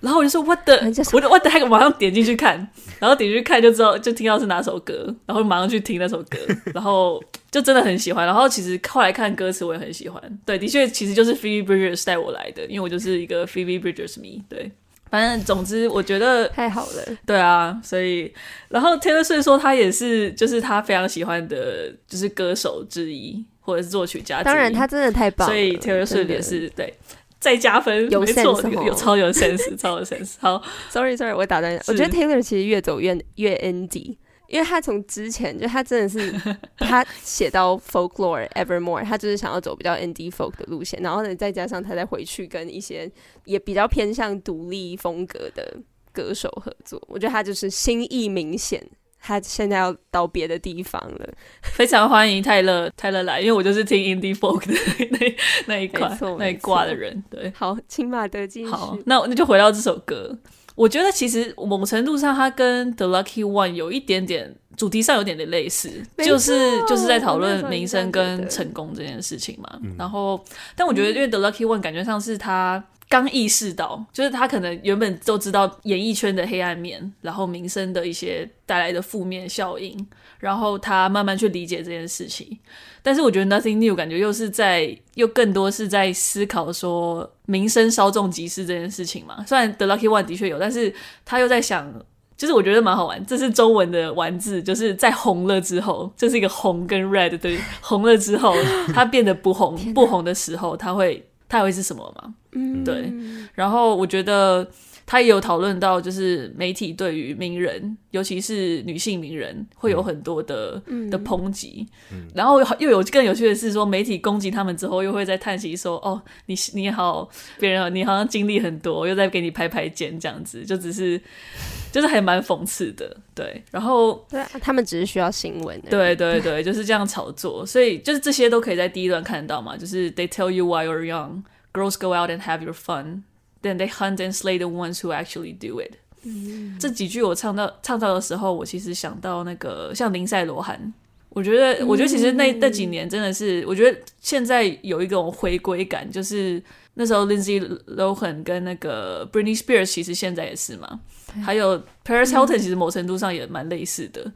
[0.00, 0.74] 然后我就说 What the
[1.12, 2.56] 我 What the heck 马上点进去看，
[2.98, 6.38] 然后点进去看就知道就听到是哪首歌，然后马上去听那首歌，
[6.74, 14.70] 然后就真的很喜欢，然后其实后来看歌词我也很喜欢，对，的确其实就是 Phoebe Bridgers 带我来的，因为我就是一个 Phoebe Bridgers 迷，对。
[15.10, 17.02] 反正总之，我觉得太好了。
[17.26, 18.32] 对啊，所以
[18.68, 24.42] 然后 Taylor Swift 说他也是，就是他非常喜欢的，就是歌手之一，或者是作曲家。
[24.42, 25.54] 当然，他真的太棒了。
[25.54, 26.92] 所以 Taylor Swift 也是对
[27.38, 30.34] 再加分，有 sense，有超有 sense，超有 sense。
[30.40, 31.74] 好，Sorry，Sorry，我打断。
[31.86, 34.16] 我觉得 Taylor 其实越走越越 indie。
[34.48, 36.34] 因为他从之前就他真的是
[36.78, 43.08] 他写到 folklore evermore，他就是想要走比较 indie folk 的路线，然后呢再加上他再回去跟一些
[43.44, 45.78] 也比较偏向独立风格的
[46.10, 48.84] 歌手合作，我觉得他就是心意明显，
[49.20, 51.28] 他现在要到别的地方了。
[51.62, 54.74] 非常欢迎泰勒泰勒来，因为我就是听 indie folk 的
[55.10, 57.22] 那那一块那一挂的人。
[57.30, 58.70] 对，好，请马德继续。
[58.70, 60.36] 好，那那就回到这首歌。
[60.76, 69.78] 我觉得其实某程度上，它跟 The Lucky One 有一点点主题上有点点类似，就是就是在讨论名声跟成功这件事情嘛。
[69.98, 70.42] 然后，
[70.74, 82.56] 但我觉得因为 The Lucky One 感觉上是他刚意识到，就是他可能原本都知道演艺圈的黑暗面，然后名声的一些带来的负面效应，然后他慢慢去理解这件事情。
[83.02, 89.44] 但是我觉得 Nothing New 感觉又是在又更多是在思考说名声稍纵即逝这件事情嘛。
[89.44, 90.94] 虽然 The Lucky One 的确有，但是
[91.24, 91.92] 他又在想，
[92.36, 93.26] 就是我觉得蛮好玩。
[93.26, 98.54] 这是中文的玩字，就是在红了之后，这是一个红跟 red 对，红了之后，
[98.94, 102.34] 它变得不红不红的时候，它会它会是什么嘛？
[102.52, 103.12] 嗯，对。
[103.52, 104.66] 然后我觉得。
[105.10, 111.84] 他也有讨论到，就是媒体对于名人，尤其是女性名人，会有很多的、嗯、的抨击。
[112.12, 121.20] 嗯、然后又有更有趣的是，说媒体攻击他们之后，又会在叹息说：“哦，你你好，别人你好像经历很多，又在给你拍拍肩，这样子，就只是
[121.90, 125.80] 就是还蛮讽刺的。”对，然后对、啊，他们只是需要新闻。
[125.90, 127.66] 对对对，就是这样炒作。
[127.66, 131.42] 所以就是这些都可以在第一段看到嘛，就是 They tell you while you're young,
[131.72, 133.22] girls go out and have your fun.
[133.62, 135.92] Then they hunt and slay the ones who actually do it。
[136.22, 140.92] 嗯，这几句我唱到唱到的时候，我其实想到那个像林赛罗韩，
[141.28, 146.62] 我觉得，我觉得其实那那几年真的是，我觉得现在有一种回归感，就是
[146.94, 151.00] 那时候 Lindsay Lohan 跟那个 Britney Spears，其实现在也是嘛，
[151.44, 154.32] 还有 Paris Hilton，其实某程度上也蛮类似的，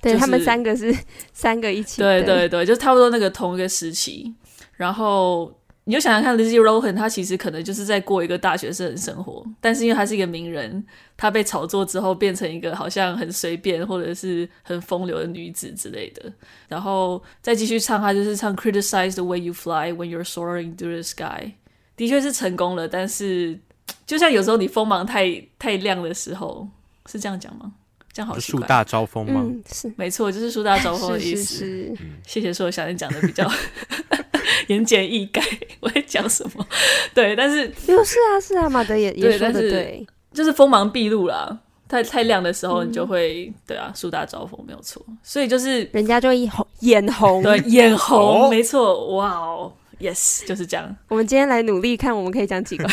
[0.00, 0.96] 对他们三个是
[1.32, 4.32] 三个一起，对对对，就差不多那个同一个时期，
[4.76, 5.52] 然后。
[5.88, 10.84] 你就想想看，Lizzy Rohan，她其实可能就是在过一个大学生的生活，但是因为她是一个名人，
[11.16, 16.30] 她被炒作之后变成一个好像很随便或者是很风流的女子之类的，
[16.68, 21.52] 然后再继续唱，她就是唱 Criticize the way you fly when you're soaring through the sky，
[21.96, 23.58] 的确是成功了，但是
[24.04, 26.68] 就像有时候你锋芒太太亮的时候，
[27.06, 27.72] 是这样讲吗？
[28.12, 28.38] 这样好。
[28.38, 29.40] 树大招风吗？
[29.42, 31.44] 嗯，是没错，就是树大招风的意思。
[31.44, 33.50] 是是是谢谢说小燕讲的比较。
[34.68, 35.42] 言简意赅，
[35.80, 36.66] 我在讲什么？
[37.14, 41.58] 对，但是哟，是啊，是啊，马德也也说的对，对，就是锋芒毕露啦，
[41.88, 50.96] 太太亮的时候，你就会、嗯、对啊，树大招风没有错，所以就是人家就一红眼红，对， 眼红，哦、没错，哇哦，yes，就是这样。
[51.08, 52.88] 我们今天来努力看，我们可以讲几个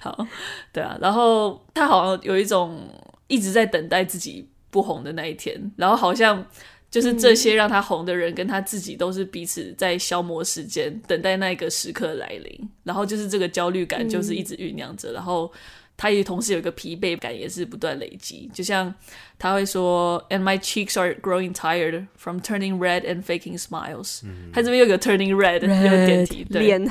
[0.00, 0.26] 好，
[0.72, 2.88] 对啊，然后他好像有一种
[3.28, 6.44] 一直在等待自己不红的那一天，然后好像。
[6.92, 12.70] 就是这些让他红的人，跟他自己都是彼此在消磨时间，等待那个时刻来临。
[12.84, 15.10] 然后就是这个焦虑感，就是一直酝酿着。
[15.12, 15.50] 然后
[15.96, 18.50] 他也同时有一个疲惫感，也是不断累积。
[18.52, 18.94] 就像
[19.38, 24.20] 他会说，And my cheeks are growing tired from turning red and faking smiles。
[24.52, 26.86] 他这边又有个 turning red，有点题，对，脸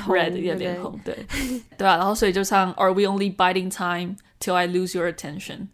[0.82, 1.16] 红，对，
[1.78, 1.96] 对啊。
[1.96, 5.68] 然后所以就唱，Are we only biding time till I lose your attention？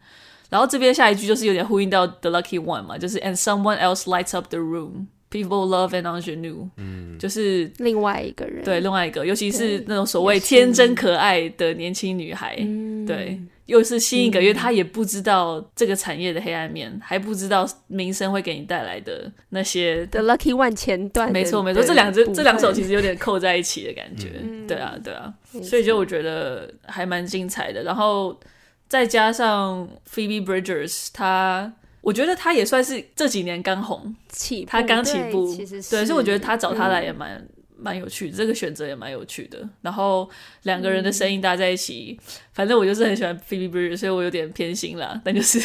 [0.51, 6.05] 然后这边下一句就是有点呼应到 The Lucky One 嘛，就是 And someone else lights up the room, people love and
[6.05, 12.57] ingenue，嗯，就是另外一个人，对，另外一个，尤其是那种所谓天真可爱的年轻女孩，
[13.07, 28.34] 对，又是新一个，因为她也不知道这个产业的黑暗面，还不知道名声会给你带来的那些 The Lucky One 前段，没错没错，这两只这两首其实有点扣在一起的感觉，对啊对啊，所以就我觉得还蛮精彩的，然后。
[28.89, 39.68] 再加上 Phoebe Bridgers，他我觉得他也算是这几年刚红，起步他刚起步，对，对，所以我觉得他找他来也蛮蛮、嗯、有趣的，这个选择也蛮有趣的。
[39.82, 40.28] 然后
[40.62, 45.20] 两个人的声音搭在一起，嗯、反正我就是很喜欢 Phoebe Bridgers，所以我有点偏心啦。
[45.24, 45.61] 但就是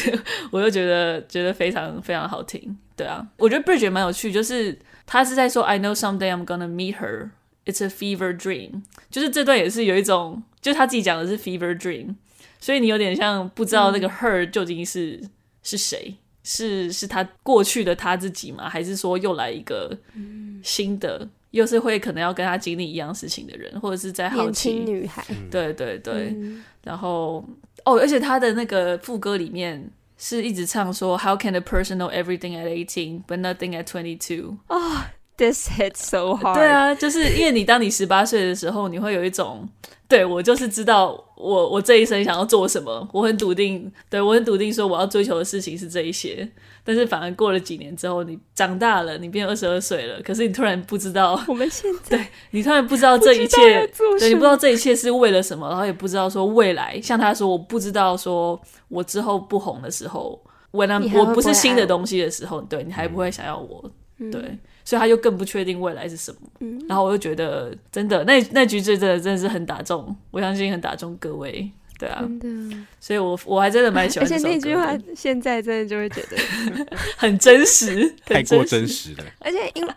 [0.50, 7.30] 我又觉得觉得非常非常好听，对啊，我觉得 Bridgers 蛮有趣，就是他是在说 I know someday I'm gonna meet her,
[7.64, 12.16] it's a fever dream，就是这段也是有一种，就是他自己讲的是 fever dream。
[12.64, 15.30] 所以你有点像不知道那个 her 究竟是、嗯、
[15.62, 18.66] 是谁，是是他过去的他自己吗？
[18.70, 19.94] 还是说又来一个
[20.62, 25.22] 新的，嗯、又是会可能要跟他经历一样事情的人，或者是在好奇女孩？
[25.50, 27.44] 对对对，嗯、然后
[27.84, 34.56] 哦，而且他的那个副歌里面是一直唱说 How can a person know everything at eighteen but nothing at twenty two？
[34.68, 36.54] 啊，This hits so hard。
[36.54, 39.68] 对啊，就是因为你当你十八岁的时候，你会有一种。
[40.06, 46.46] 对，我就是知道我我这一生想要做什么，我很笃定，对，我很笃定说我要追求的事情是这一些。
[46.84, 53.86] 但是反而过了几年之后，你长大了，你变二十二岁了，可是你突然不知道我们现在，对，你突然不知道这一切，
[54.20, 60.38] 对，你不知道这一切是为了什么，然后也不知道说未来，像他说，我不知道说我之后不红的时候，
[60.70, 64.58] 我呢，我不是新的东西的时候，对，你还不会想要我，嗯、对。
[64.84, 72.22] 所以他就更不确定未来是什么，嗯、然后我就觉得真的那那句真的真的是很打中，我相信很打中各位，对啊，
[73.00, 76.36] 所以我我还真的蛮喜欢，而且那句话现在真的就会觉得
[77.16, 79.24] 很真实， 太过真实了。
[79.38, 79.94] 而且因为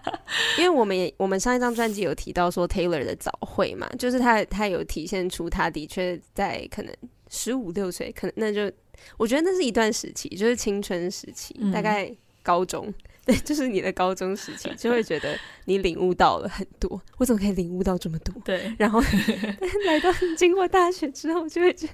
[0.60, 6.94] 因为我们也我们上一张专辑有提到说 Taylor 的早会嘛，就是他他有体现出他的确在可能
[7.30, 8.72] 十五六岁，可能那就
[9.18, 12.10] 我觉得那是一段时期，就是青春时期，嗯、大概
[12.42, 12.94] 高中。
[13.28, 17.00] 对， 就是你的高中时期，就会觉得你领悟到了很多。
[17.18, 18.34] 我怎么可以领悟到这么多？
[18.46, 19.02] 对，然后
[19.86, 21.94] 来到经过大学之后，就会觉得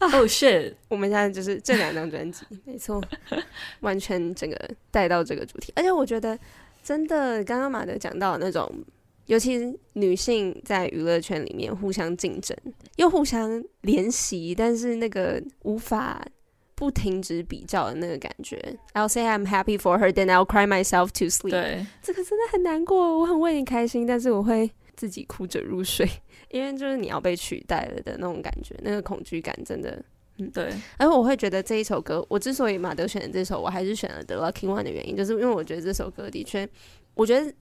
[0.00, 0.74] 哦、oh, shit！
[0.88, 3.02] 我们现在就是这两张专辑，没错，
[3.80, 5.72] 完全整个带到这个主题。
[5.74, 6.38] 而且我觉得，
[6.82, 8.70] 真的，刚刚马德讲到那种，
[9.26, 12.54] 尤其是女性在娱乐圈里面互相竞争，
[12.96, 16.22] 又互相联系，但是那个无法。
[16.74, 21.50] 不停止比较的那个感觉，I'll say I'm happy for her, then I'll cry myself to sleep。
[21.50, 26.08] 对，这个真的很难过，我很为你开心，但是我会自己哭着入睡，
[26.50, 30.02] 因为就是你要被取代了的那种感觉，那个恐惧感真的，
[30.38, 30.72] 嗯，对。
[30.98, 36.68] 而我会觉得这一首歌，我之所以马德选的这首，我还是选了 The Lucky One 的原因，就是因为我觉得这首歌的确，
[37.14, 37.52] 我觉得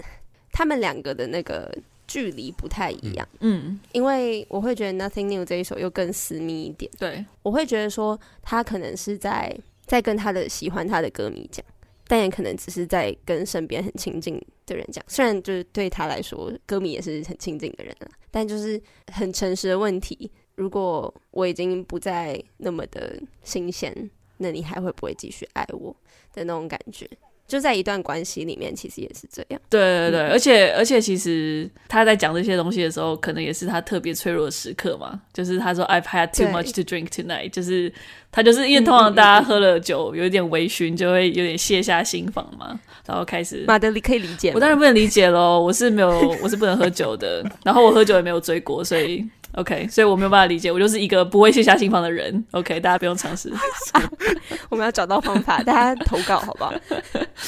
[0.52, 1.72] 他们两个的那个。
[2.14, 9.52] 距离不太一样，嗯，因为我会觉得 Nothing New 这一首又更私密一点，对，我会觉得说他可能是在
[9.88, 11.66] 在跟他的喜欢他的歌迷讲，
[12.08, 18.80] 但也可能只是在跟身边很亲近的人讲，虽然就是对他来说，歌迷也是很亲近的人了，但就是
[19.12, 23.92] 很诚实的问题，如果我已经不再那么的新鲜，
[24.38, 25.96] 那你还会不会继续爱我
[26.32, 27.10] 的那种感觉？
[27.48, 29.62] 就在一段关系里面，其实也是这样。
[29.70, 35.22] 对对对，嗯、而且而且，其实他在讲这些东西的时候，可能也是他特别脆弱的时刻嘛。
[35.34, 37.92] 就是他说 "I've had too much to drink tonight"，就是
[38.32, 43.66] 他就是因为通常大家喝了酒，有一点微醺，就会有点卸下心防嘛，然后开始。
[43.68, 49.24] 马德里可以理解，我当然不能理解喽，我是没有，我是不能喝酒的，然后我喝酒也没有醉过，所以。
[49.54, 52.44] OK，所以我没有办法理解，我就是一个不会卸下心防的人。
[52.52, 53.52] OK，大家不用尝试。
[54.70, 56.74] 我们要找到方法，大家投稿好不好？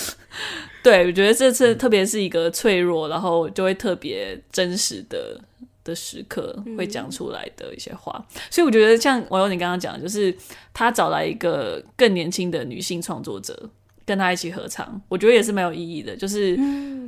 [0.84, 5.40] 对，我觉得这次特别是一个脆弱，然后就会特别真实的
[5.84, 8.24] 的时刻，会讲出来的一些话。
[8.36, 10.36] 嗯、所以我觉得像网友你刚刚讲的，就是
[10.74, 13.70] 他找来一个更年轻的女性创作者。
[14.06, 16.16] 跟他一起合唱，我觉得也是蛮有意义的。
[16.16, 16.56] 就是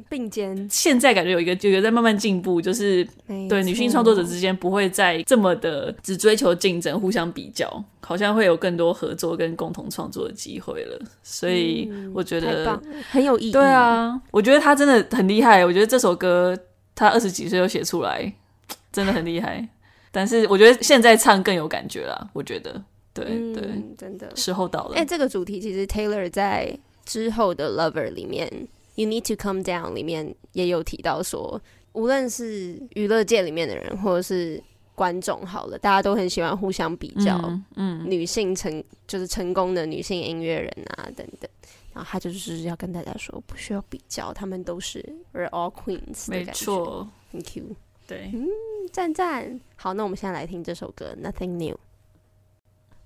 [0.10, 2.60] 并肩，现在感觉有一个，就有在慢慢进步。
[2.60, 3.08] 就是
[3.48, 11.00] 对女性创作者之间不会再这么的只追求竞争、互相比较，好像会有更多合作跟共同创作的机会了。
[11.22, 12.82] 所以我觉得
[13.12, 13.52] 很有意义。
[13.52, 15.64] 对啊，我觉得他真的很厉害。
[15.64, 16.58] 我觉得这首歌
[16.96, 18.34] 他二十几岁就写出来，
[18.92, 19.68] 真的很厉害。
[20.12, 22.30] 但是我觉得现在唱更有感觉了。
[22.34, 22.82] 我觉得，
[23.14, 24.96] 对对，真的时候到了。
[24.96, 26.76] 哎，这个主题其实 Taylor 在。
[27.08, 28.52] 之后的 Lover 里面
[28.96, 31.60] ，You Need to Come Down 里面也有提到说，
[31.94, 34.62] 无论是娱乐界里面的人，或者是
[34.94, 37.40] 观众，好了，大家都很喜欢互相比较，
[37.76, 41.50] 嗯，女性成就是成功的女性音乐人啊等等，
[41.94, 45.02] 然后他就是要跟大家说，不需要比较，他们都是
[45.34, 48.48] We're all queens，没错，很 cute，对，嗯，
[48.92, 51.80] 赞赞，好，那我们现在来听这首歌 Nothing New，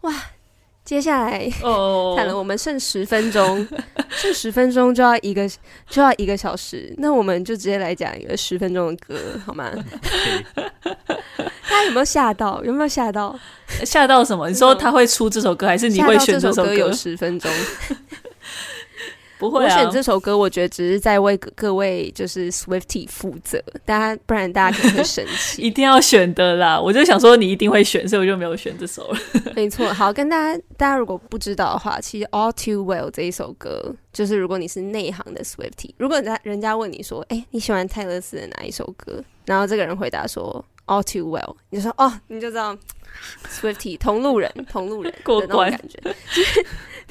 [0.02, 0.12] 哇。
[0.84, 3.66] 接下来，哦， 看了我们剩十分钟，
[4.10, 5.48] 剩十分钟就要一个
[5.88, 9.16] 就要一个小时，那我们就直接来讲一个十分钟的歌，
[9.46, 9.72] 好吗？
[10.56, 12.62] 大家有没有吓到？
[12.64, 13.38] 有没有吓到？
[13.86, 14.50] 吓到什么？
[14.50, 16.74] 你说他会出这首歌，还是你会选这首歌？
[16.74, 17.50] 有十分钟。
[19.42, 25.64] 不会啊，我选这首歌，我觉得只是在为各位就是 Swiftie 负责，大家不然大家可能会生气。
[25.66, 29.20] 一定要选的啦，我就想说你一定会选，所以我就没有选这首了。
[29.58, 39.24] 没错，好，跟大家大家如果不知道的话，其实 All Too Well 这一首歌，就是如果你是内行的 Swiftie，如果人家人家问你说，哎、欸，你喜欢泰勒斯的哪一首歌？
[39.46, 42.78] 然后这个人回答说 All Too Well，你就说哦，你就知道
[43.50, 46.00] Swiftie 同路人，同路人过关感觉。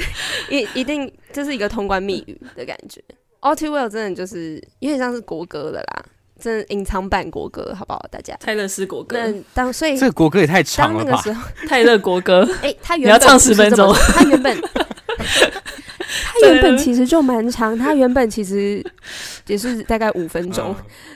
[0.50, 3.02] 一一定这是一个通关密语的感觉。
[3.40, 6.04] All Too Well 真的就是有点像是国歌了啦，
[6.38, 8.04] 真的隐藏版国歌，好不好？
[8.10, 9.16] 大家泰勒斯国歌。
[9.20, 11.10] 那当所以这个国歌也太长了吧？
[11.10, 14.60] 当那个时候 泰勒国歌，哎、欸，他原本你要唱十分钟，他原本
[16.24, 18.84] 他原本其实就蛮长，他原本其实
[19.46, 20.74] 也是大概五分钟。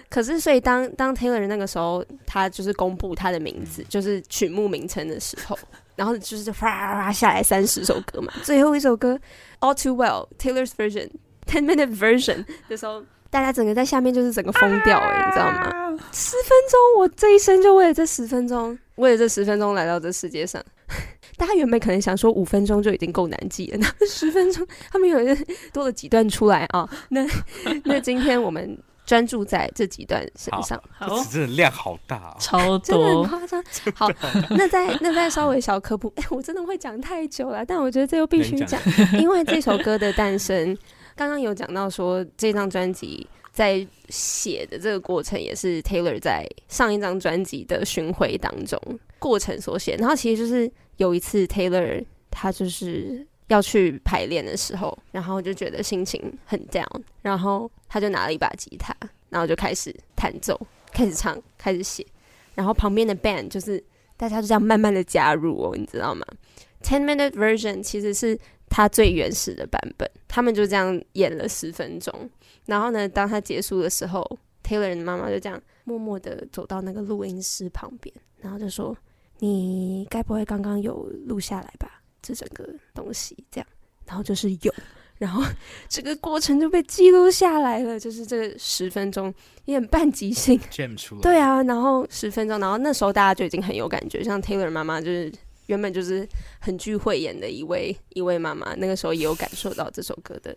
[0.09, 5.59] 可是所以当当 Taylor 那个时候，他就是公布他的名字，就是曲目名称的时候。
[5.97, 9.18] 然后就是哗哗下来三十首歌嘛， 最后一首歌
[9.61, 11.11] All Too Well Taylor's Version
[11.47, 15.70] Ten Minute Version 的时候，大家整个在下面就是整个疯掉哎、欸，你知道吗？
[16.12, 20.62] 十分钟，我这一生就为了这十分钟，为了这十分钟来到这世界上。
[21.36, 25.36] 大家原本可能想说五分钟就已经够难记了，那十分钟他们有人
[25.72, 26.88] 多了几段出来啊？
[27.11, 27.26] 那
[27.84, 28.78] 那今天我们。
[29.07, 33.64] 专注在这几段身上，好，真的量好大，哦，超多，真的很夸张。
[33.94, 34.09] 好，
[34.50, 38.80] 那再那再稍微小科普， 哎、欸，我真的会讲太久了，但我觉得这又必须讲，
[39.20, 40.76] 因为这首歌的诞生，
[41.14, 48.80] 刚刚有讲到说，这张专辑在写的这个过程，也是 Taylor 在上一张专辑的巡回当中
[49.18, 49.96] 过程所写。
[49.96, 53.26] 然后其实就是有一次 Taylor 他就是。
[53.48, 56.86] 要去排练的时候，然后就觉得心情很 down，
[57.20, 58.92] 然后他就拿了一把吉他，
[59.28, 60.61] 然后就开始弹奏，
[60.92, 62.05] 开始唱，开始写，
[62.57, 63.80] 然后旁边的 band 就是
[64.16, 66.26] 大家就这样慢慢的加入哦，你知道吗
[66.82, 68.36] ？Ten minute version 其实是
[68.68, 72.28] 他最原始的版本，他们就这样演了十分钟，
[72.66, 74.28] 然后呢，当他结束的时候
[74.64, 78.97] ，Taylor 的妈妈就这样默默的走到那个录音室旁边，然后就说
[79.38, 83.68] ：“你该不会刚刚有录下来吧？”这整个东西这样，
[84.05, 84.74] 然后就是有，
[85.18, 85.42] 然后
[85.88, 89.26] 这个过程就被记录下来了，就是这个十分钟
[89.64, 90.58] 有点半即兴，
[91.22, 95.32] 对啊，然后十分钟，然后那时候大家就已经很有感觉，像 Taylor 妈妈就是
[95.66, 96.28] 原本就是
[96.60, 100.54] 很具慧眼的一位一位妈妈，那个时候也有感受到这首歌的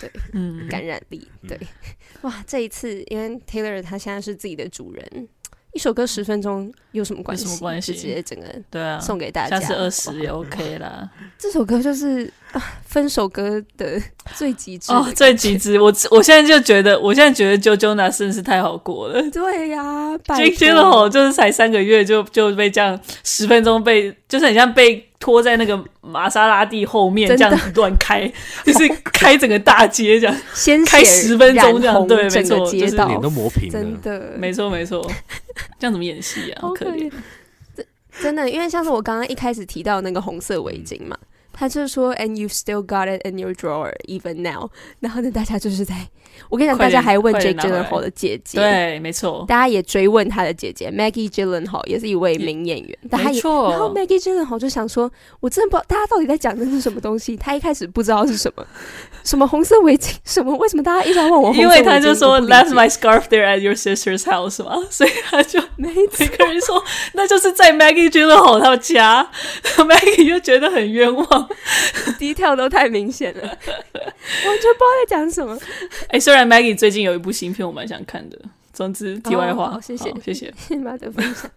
[0.00, 1.58] 对嗯感染力，对
[2.22, 5.28] 哇，这一次因为 Taylor 他现在是自己的主人。
[5.72, 7.46] 一首歌十分钟有什么关系？
[7.46, 7.92] 什么关系？
[7.94, 11.10] 直接整个对啊，送给大家，下次二十也 OK 啦。
[11.36, 12.32] 这首歌就是
[12.86, 14.00] 分手歌的
[14.34, 15.80] 最极致哦，最极致。
[15.80, 17.58] 我我现在就觉得，我现在觉得
[18.10, 19.22] 真是太好过了。
[19.30, 28.30] 对呀、啊、Jake Gyllenhaal 就是才三个月就就被这样十分钟被，就是很像被拖在那个玛莎拉蒂后面这样乱开，
[28.64, 35.02] 就是开整个大街这样，先开十分钟这样，对，没错，街道脸都磨平了，真的，没错没错，
[35.78, 36.62] 这样怎么演戏啊？
[36.62, 37.10] 好可怜。
[38.20, 41.18] 真的，因为像是我刚刚一开始提到那个红色围巾嘛，
[41.54, 44.68] 他就是说，and you still got it in your drawer even now。
[45.00, 45.94] 然后呢，大家就是在，
[46.48, 53.70] 我跟你讲，大家还问 Jake Gyllenhaal 的姐姐，对，没错，大家也追问他的姐姐 Maggie Gyllenhaal 也是一位名演员，没错。
[53.70, 58.66] 然后 Maggie Gyllenhaal 就想说，我真的不知道大家到底在讲的是什么东西，他一开始不知道是什么。
[59.22, 60.12] 什么红色围巾？
[60.24, 60.54] 什么？
[60.56, 61.54] 为什么大家一直在问我？
[61.54, 65.88] 因为他就说 left my scarf there at your sister's house 嘛，所以他就每
[66.18, 66.82] 每个人说
[67.14, 69.30] 那就是在 Maggie Gyllenhaal 他们家
[69.76, 71.43] ，Maggie 就觉得很冤枉
[72.18, 75.58] detail 都太明显了，完全不知道在讲什么。
[76.08, 78.38] 哎、欸，虽然 Maggie 最近有一部新片，我蛮想看的。
[78.72, 81.50] 总之，题外话，哦、谢谢谢谢，谢谢马德分享。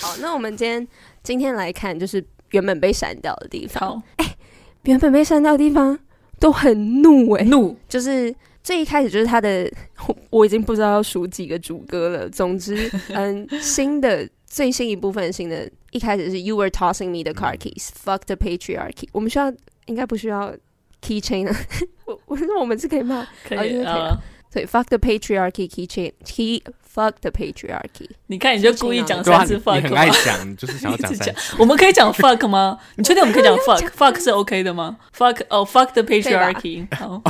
[0.00, 0.86] 好，那我们今天
[1.22, 4.02] 今天来看，就是原本被删掉的地方。
[4.16, 4.36] 哎、欸，
[4.82, 5.98] 原本被删掉的地方。
[6.40, 9.70] 都很怒哎、欸，怒就是最一开始就是他的，
[10.30, 12.28] 我已经不知道要数几个主歌了。
[12.28, 19.08] 总之，嗯，新的最新一部分新的，一开始是 You were tossing me the car keys，fuck the patriarchy。
[19.12, 19.52] 我们需要
[19.86, 20.54] 应该不需要
[21.02, 21.56] keychain 啊？
[22.04, 24.16] 我我说我们是可以骂，可以啊。
[24.52, 26.62] 对，fuck the patriarchy keychain key
[26.94, 28.06] fuck the patriarchy。
[28.26, 31.56] 你看，你就故意讲三次 fuck，你很爱讲，就是想要讲三次。
[31.58, 32.78] 我们可以讲 fuck 吗？
[32.96, 36.86] 你确定我们可以讲 fuck？fuck 是 OK 的吗？fuck 哦，fuck the patriarchy。
[36.94, 37.22] 好，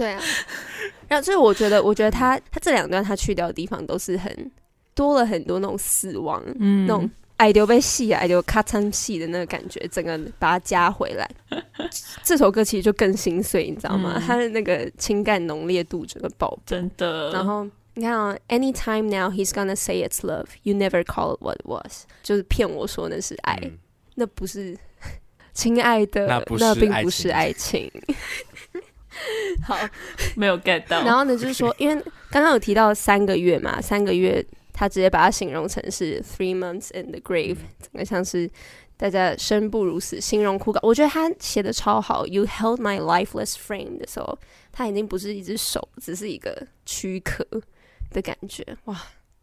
[0.00, 0.22] 对啊。
[1.08, 4.50] 然后所以我觉得，我觉得他他这两段他去掉的地方都是很
[4.94, 7.10] 多了很多那种死亡，嗯，那种。
[7.36, 11.26] 爱丢被戏，爱丢咔嚓戏的那个感觉，整个把它加回来。
[12.22, 14.12] 这首歌其实就更心碎，你知道吗？
[14.16, 17.32] 嗯、它的那个情感浓烈度整个爆，真的。
[17.32, 23.78] 然后你看啊，Anytime now he's gonna say it's love, you never call it what it was，就是骗我说那是爱，嗯、
[24.16, 24.76] 那不是
[25.54, 27.90] 亲爱的，那，那并不是爱情。
[29.66, 29.76] 好，
[30.36, 31.02] 没有 get 到。
[31.02, 31.94] 然后呢，就是说，因为
[32.30, 34.44] 刚刚有提到三个月嘛，三个月。
[34.72, 38.48] 他直接把它形容成是 three months in the grave，整个像是
[38.96, 40.78] 大家生不如死，形容枯槁。
[40.82, 42.26] 我觉得他写的超好。
[42.26, 44.38] You held my lifeless frame 的时候，
[44.72, 47.44] 他已经不是一只手，只是一个躯壳
[48.10, 48.64] 的感觉。
[48.84, 48.98] 哇，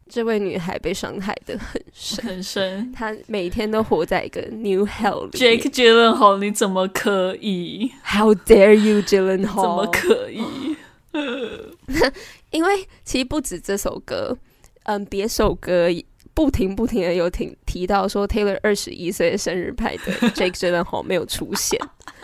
[0.09, 5.37] 这位女孩被伤害的很深很深，她每天都活在一个 new hell 里。
[5.37, 9.61] Jake Gyllenhaal，你怎么可以？How dare you, Gyllenhaal？
[9.61, 10.75] 怎么可以？
[12.51, 14.37] 因为其实不止这首歌。
[14.83, 15.89] 嗯，别首歌
[16.33, 21.77] 不停不停的有提提到说 Taylor 二十一岁的生日派对，Jake Gyllenhaal 没有出现，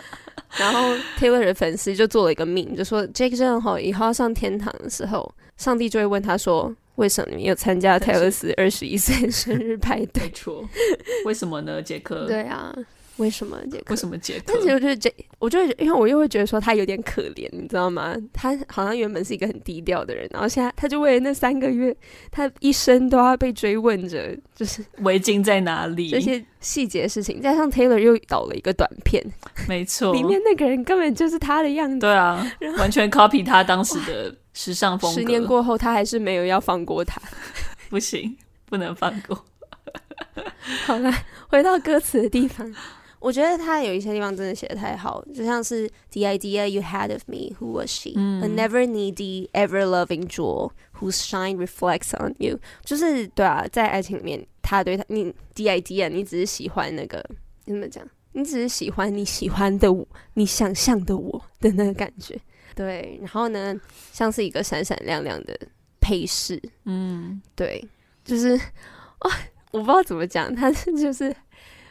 [0.56, 10.22] 然后 Taylor 的粉丝就做了一个 meme，就说 Jake Gyllenhaal 以后要上天堂的时候，上帝就会问他说，为什么你没有参加 Taylor 二十一岁 生日派对？
[10.24, 10.68] 没错，
[11.24, 12.26] 为什么呢，杰克？
[12.26, 12.74] 对啊。
[13.16, 13.84] 为什么杰克？
[13.90, 14.42] 为什么杰克？
[14.48, 18.12] 但其实我觉得这，我就因为我又会觉得说他有点可怜，你知道吗？
[18.32, 21.96] 他好像原本是一个很低调的人，然后现在他就为了那三个月，
[22.32, 26.10] 他一生都要被追问着，就是围巾在哪里？
[26.10, 29.24] 这些细节的事情，加上 Taylor 又导了一个短片，
[29.68, 32.44] 没错，里面那个人根本就是他的样子，对啊，
[32.78, 35.20] 完全 copy 他当时的时尚风格。
[35.20, 37.20] 十年过后，他还是没有要放过他，
[37.90, 38.34] 不行，
[38.64, 39.44] 不能放过。
[40.86, 41.12] 好了，
[41.48, 42.74] 回到歌词的地方。
[43.20, 48.10] 我觉得他有一些地方真的写的太好，就像是 The idea you had of me, who was she?
[48.10, 52.58] A never needy, ever loving jewel whose shine reflects on you。
[52.84, 57.24] 就是对啊，在爱情里面，他对他你 The idea，你只是喜欢那个
[57.64, 58.06] 怎么讲？
[58.32, 62.38] 你只是喜欢你喜欢的我，你想象的我的那个感觉。
[62.74, 63.74] 对，然后呢，
[64.12, 65.58] 像是一个闪闪亮亮的
[66.00, 66.60] 配饰。
[66.84, 67.86] 嗯，对，
[68.24, 69.30] 就是哇，
[69.72, 71.34] 我不知道怎么讲，它是就是。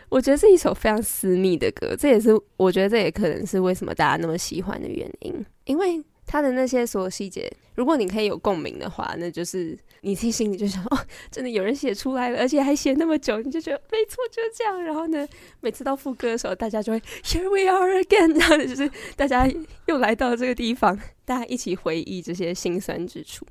[0.09, 10.97] 我觉得是一首非常私密的歌，这也是我觉得这也可能是为什么大家那么喜欢的原因，因为他的那些所有细节，如果你可以有共鸣的话，那就是你自己心里就想，哦，
[11.32, 14.84] 真的有人写出来了，而且还写那么久，你就觉得没错，就这样。
[14.84, 15.28] 然后呢，
[15.61, 19.47] 每次到副歌的时候，大家就会 Here we are again，然后就是大家
[19.86, 23.45] 又来到这个地方，大家一起回忆这些心酸之处。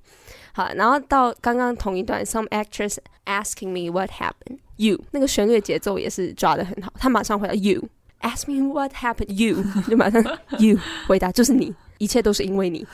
[0.54, 4.58] 好，然后到刚刚同一段，Some actress asking me what happened.
[4.76, 7.88] You 那个旋律节奏也是抓得很好，他马上回答 You
[8.20, 9.32] ask me what happened.
[9.32, 10.22] You 就马上
[10.58, 12.84] You 回答就是你一切都是因为你。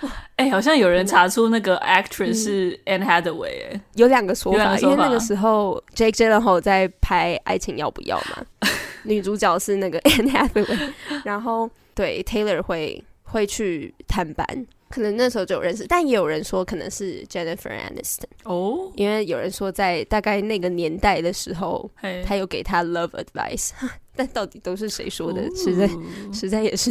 [0.36, 8.46] 哎、欸，好像有人查出那个 actress 是 Anne Hathaway，有两个说法，因为那个时候 Jake Gyllenhaal 在拍《爱情要不要》嘛，
[9.04, 10.92] 女主角是那个 Anne Hathaway，
[11.24, 14.46] 然后对 Taylor 会会去探班，
[14.88, 23.72] 可能那时候就有认识，但也有人说可能是 Jennifer Aniston 哦，因为有人说在大概那个年代的时候，嘿他有给他 love advice，
[24.16, 25.42] 但到底都是谁说的？
[25.42, 25.90] 哦实在
[26.32, 26.90] 实在也是。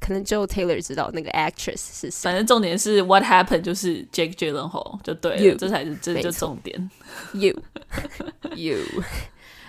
[0.00, 2.20] 可能只有 Taylor 知道那个 actress 是谁。
[2.22, 6.90] 反正重点是 What happened 就是 Jake Gyllenhaal 就对了，you, 这才是这就重点。
[7.32, 7.54] You
[8.54, 8.78] you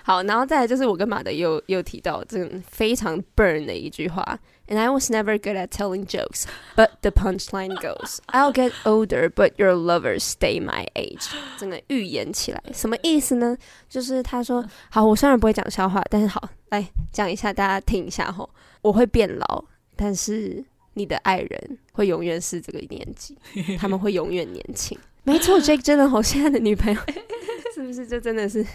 [0.04, 8.52] 好，然后再来就是我跟马德又又提到这个非常 burn 的一句话，And I was never good at telling jokes, but the punchline goes, I'll
[8.52, 11.30] get older, but your lovers stay my age。
[11.60, 13.56] 真的预言起来，什么意思呢？
[13.88, 18.50] 就是他说，好，我虽然不会讲笑话，但是好，来讲一下，大家听一下吼，
[18.82, 19.66] 我会变老。
[20.02, 23.38] 但是你的爱人会永远是这个年纪，
[23.78, 24.98] 他们会永远年轻。
[25.24, 27.00] 没错， Jake 真的好，现在的女朋友
[27.76, 28.66] 是不是就真的是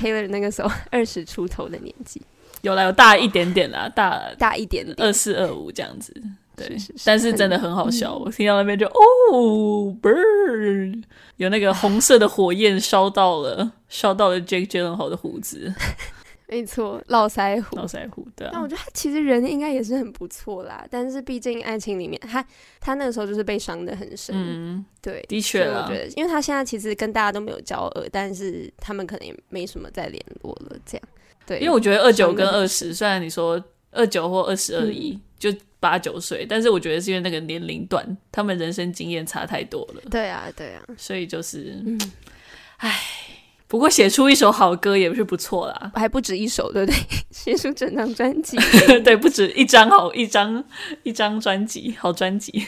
[0.00, 2.20] Taylor 那个时候二十出头的年纪？
[2.62, 6.12] 有啦，有大一点点啦，大大一点点，二四二五这样子。
[6.56, 8.14] 对，是是是，但是真的很好笑。
[8.16, 11.02] 嗯、我听到那边就哦，burn，
[11.36, 15.72] 有那个红色的火焰烧到了，烧到了 Jake Gyllenhaal 的胡子。
[16.50, 18.50] 没错，络腮胡，络腮胡，对啊。
[18.52, 22.44] 那我觉得他其实人应该也是很不错啦，但是毕竟爱情里面，他
[22.80, 24.34] 他那个时候就是被伤的很深。
[24.36, 25.86] 嗯，对，的确啊。
[25.86, 30.76] 我觉得，因为他现在其实跟大家都没有交恶，但是他们可能也没什么再联络了。
[30.84, 31.08] 这样，
[31.46, 31.60] 对。
[31.60, 40.02] 因为我觉得二九跟二十，虽然你说二九或二十二一，就八九岁，但是我觉得是因为那个年龄段，他们人生经验差太多了。
[40.10, 41.96] 对啊，对啊，所以就是，嗯，
[42.78, 42.98] 唉。
[43.70, 46.98] 不过写出一首好歌也是不错啦， 还不止一首，对不对？
[47.30, 48.56] 写出整张专辑，
[49.04, 50.62] 对，不止一张好一张
[51.04, 52.66] 一张专辑，好专辑。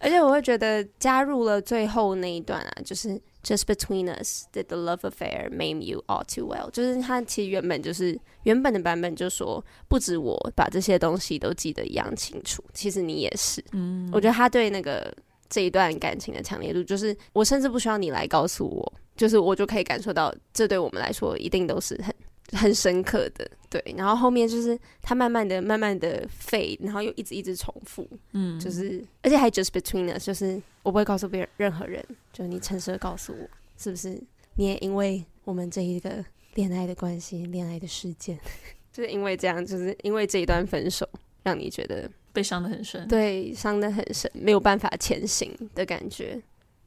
[0.00, 13.62] 而且我会觉得加入了最后那一段啊，就是 Just between us did the love affair maim you all too well，就是他其实原本就是原本的版本就说，不止我把这些东西都记得一样清楚，其实你也是。
[13.72, 15.14] 嗯，我觉得他对那个
[15.48, 18.92] 这一段感情的强烈度，就是我甚至不需要你来告诉我。
[19.20, 22.14] 就是我就可以感受到，这对我们来说一定都是很
[22.58, 23.94] 很深刻的，对。
[23.94, 32.02] 然后后面就是他慢慢的、慢慢的 fade，然后又一直一直重复，嗯，就是而且还 just between us，就是我不会告诉别人任何人，
[32.32, 33.46] 就你诚实的告诉我，
[33.76, 34.18] 是不是？
[34.54, 38.38] 你也因为我们这一个恋爱的关系、恋爱的事件，
[38.90, 41.06] 就是因为这样，就是因为这一段分手，
[41.42, 46.40] 让你觉得被伤得很深，对，伤得很深，没有办法前行的感觉。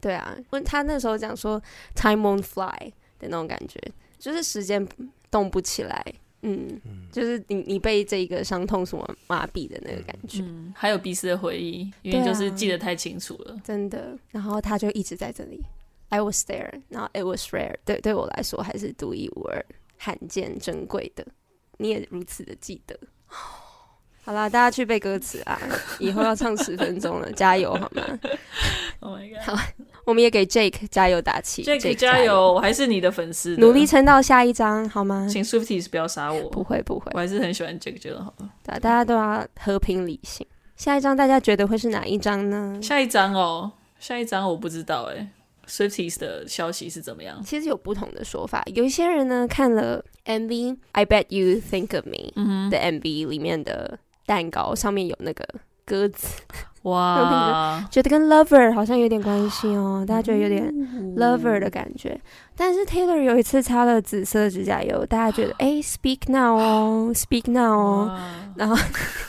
[0.03, 1.61] 对啊，问他那时候讲说
[1.95, 3.79] “time won't fly” 的那种感觉，
[4.19, 4.85] 就是时间
[5.31, 6.03] 动不起来，
[6.41, 10.41] 嗯，嗯就是你你被这个伤痛所麻痹的那个感觉。
[10.41, 14.17] 嗯，还有彼此的回忆，因为就是记得太清楚了，啊、真的。
[14.29, 15.61] 然后他就一直在这里
[16.09, 19.65] ，I was there，然后 it was rare，对对我来说还是独一无二、
[19.97, 21.25] 罕见、珍贵的。
[21.77, 22.99] 你也如此的记得。
[24.25, 25.59] 好啦，大家去背歌词啊！
[25.99, 28.03] 以后要唱十分钟了，加油好吗？
[29.01, 29.41] Oh my god！
[29.57, 29.63] 好，
[30.05, 31.61] 我们也给 Jake 加油打气。
[31.63, 32.53] Jake, Jake 加油！
[32.53, 35.27] 我还是你的粉丝，努力撑到下一张好吗？
[35.29, 36.49] 请 Swifties 不要杀我。
[36.49, 38.33] 不会不会，我还是很喜欢 Jake 觉得好。
[38.37, 40.47] 对，大家都要和平理性。
[40.77, 42.79] 下一张大家觉得会是哪一张呢？
[42.81, 45.27] 下一张哦，下一张我不知道哎。
[45.67, 47.41] Swifties 的消息是怎么样？
[47.45, 48.63] 其实有不同的说法。
[48.73, 53.99] 有一些人呢看了 MV I Bet You Think of Me 的 MV 里面的。
[54.25, 55.45] 蛋糕上面有那个
[55.85, 56.41] 鸽子，
[56.83, 60.73] 哇，觉得跟 Lover 好像有点关系哦，大家觉得有点
[61.17, 62.19] Lover 的感觉。
[62.55, 68.19] 但是 Taylor 有一次擦了紫色指甲油，大家觉得 哎，Speak Now 哦，Speak Now 哦，
[68.55, 68.75] 然后，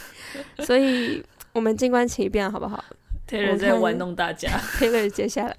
[0.64, 2.84] 所以我们静观其变好不好
[3.28, 4.50] ？Taylor 在玩弄大家。
[4.78, 5.56] Taylor 接下来，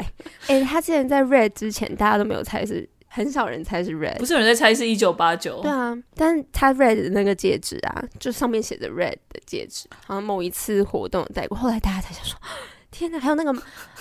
[0.47, 2.87] 哎，他之前在 Red 之前，大家都没有猜是。
[3.15, 5.61] 很少人猜是 Red，不是有人在猜是一九八九。
[5.61, 11.57] 对啊，但是他 Red 的那个戒指啊，就上面写着 Red 的戒指，好像某一次活动有戴过。
[11.57, 12.37] 后来大家才想说，
[12.91, 13.53] 天哪，还有那个，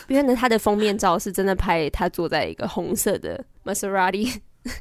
[0.08, 4.38] 别人的他的封面照是真的拍他坐在一个红色的 Maserati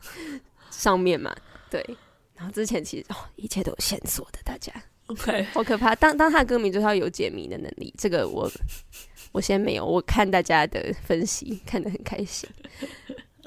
[0.72, 1.32] 上面嘛？
[1.70, 1.86] 对。
[2.36, 4.74] 然后之前其实哦，一切都有线索的，大家
[5.06, 5.94] OK，好可怕。
[5.96, 8.50] 当当他的歌迷就是要有解谜的能力，这个我
[9.32, 12.50] 我先没有，我看大家的分析看得很开心。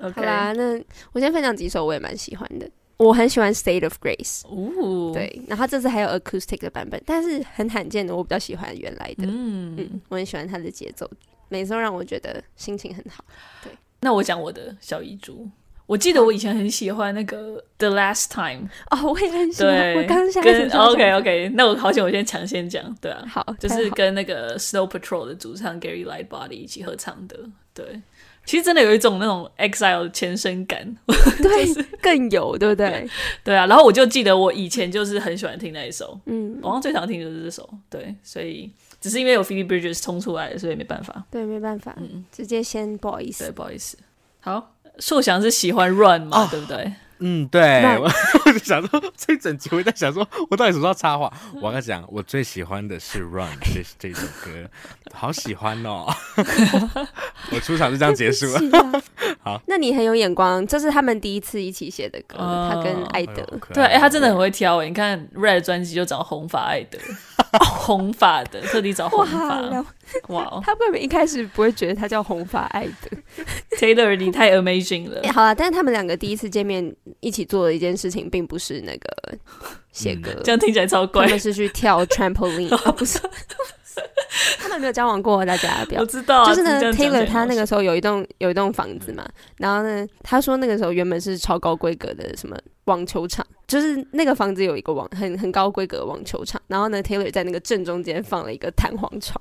[0.01, 0.81] 好啦，那
[1.13, 2.69] 我先分享几首我也蛮喜欢的。
[2.99, 9.27] 我很喜欢《State of Grace》，哦，对，然后这次还有 Acoustic 的版本，但是很罕见的，我比较喜欢原来的。
[9.27, 11.07] 嗯嗯，我很喜欢它的节奏，
[11.51, 13.23] 每次都让我觉得心情很好。
[13.63, 13.71] 对，
[14.01, 15.47] 那我讲我的小遗珠，
[15.85, 19.95] 我记得我以前很喜欢那个 The Last Time 哦，我也很喜欢。
[19.95, 27.39] 我刚刚想跟 OK OK，那我好险，我先抢先讲，对啊，好，就是跟那个 Snow Patrol 的主唱 Gary Lightbody 一起合唱的，
[27.75, 28.01] 对，
[28.47, 30.97] 其实真的有一种那种 Exile 前身感，
[31.43, 33.07] 对， 就是、更有，对不对？
[33.45, 38.71] 对啊，然后我就记得我以前就是很喜欢听那一首，嗯，我好像最常听的就是这首，对，所以
[39.01, 43.99] 只是因为有 Phoebe Bridgers 冲出来，所以没办法，对，没办法，嗯，直接先不好意思，对，不好意思，
[44.41, 44.73] 好。
[44.99, 46.91] 硕翔是喜欢 Run 嘛？Oh, 对不对？
[47.19, 47.83] 嗯，对。
[47.99, 48.05] 我
[48.45, 51.33] 我就想说，这一整集我在想说，我到底什么时候插话？
[51.63, 54.51] 我跟你讲，我最喜欢的是 Run 这这首歌，
[55.13, 56.07] 好喜欢哦！
[57.53, 58.61] 我出场就这样结束了。
[58.81, 59.03] 啊、
[59.41, 63.43] 好，那你很有眼光，这是他们第一次一起写的歌，哦、他跟艾德。
[63.43, 64.89] 哎、对，哎，他真的很会挑哎！
[64.89, 66.99] 你看 Red 专辑就找红发艾德。
[67.65, 69.61] 红发的，特地找红发。
[70.29, 70.63] 哇哦！
[70.65, 73.11] 他根本一开始不会觉得他叫红发爱的。
[73.79, 75.21] Taylor，你太 amazing 了。
[75.23, 79.39] 欸、 好了，但是他们两个第一次见面一起做的一件事情，并不是那个
[79.93, 81.25] 写歌、嗯，这样听起来超怪。
[81.25, 83.19] 他们是去跳 trampoline， 哦、不是。
[84.59, 86.01] 他们没有交往过，大家不要。
[86.01, 99.41] 我知道、啊，就是呢，Taylor 他那个时候有一栋有一栋房子嘛，嗯、然后呢，他说那个时候原本是超高规格的什么网球场，就是那个房子有一个网很很高规格的网球场，然后呢，Taylor 在那个正中间放了一个弹簧床。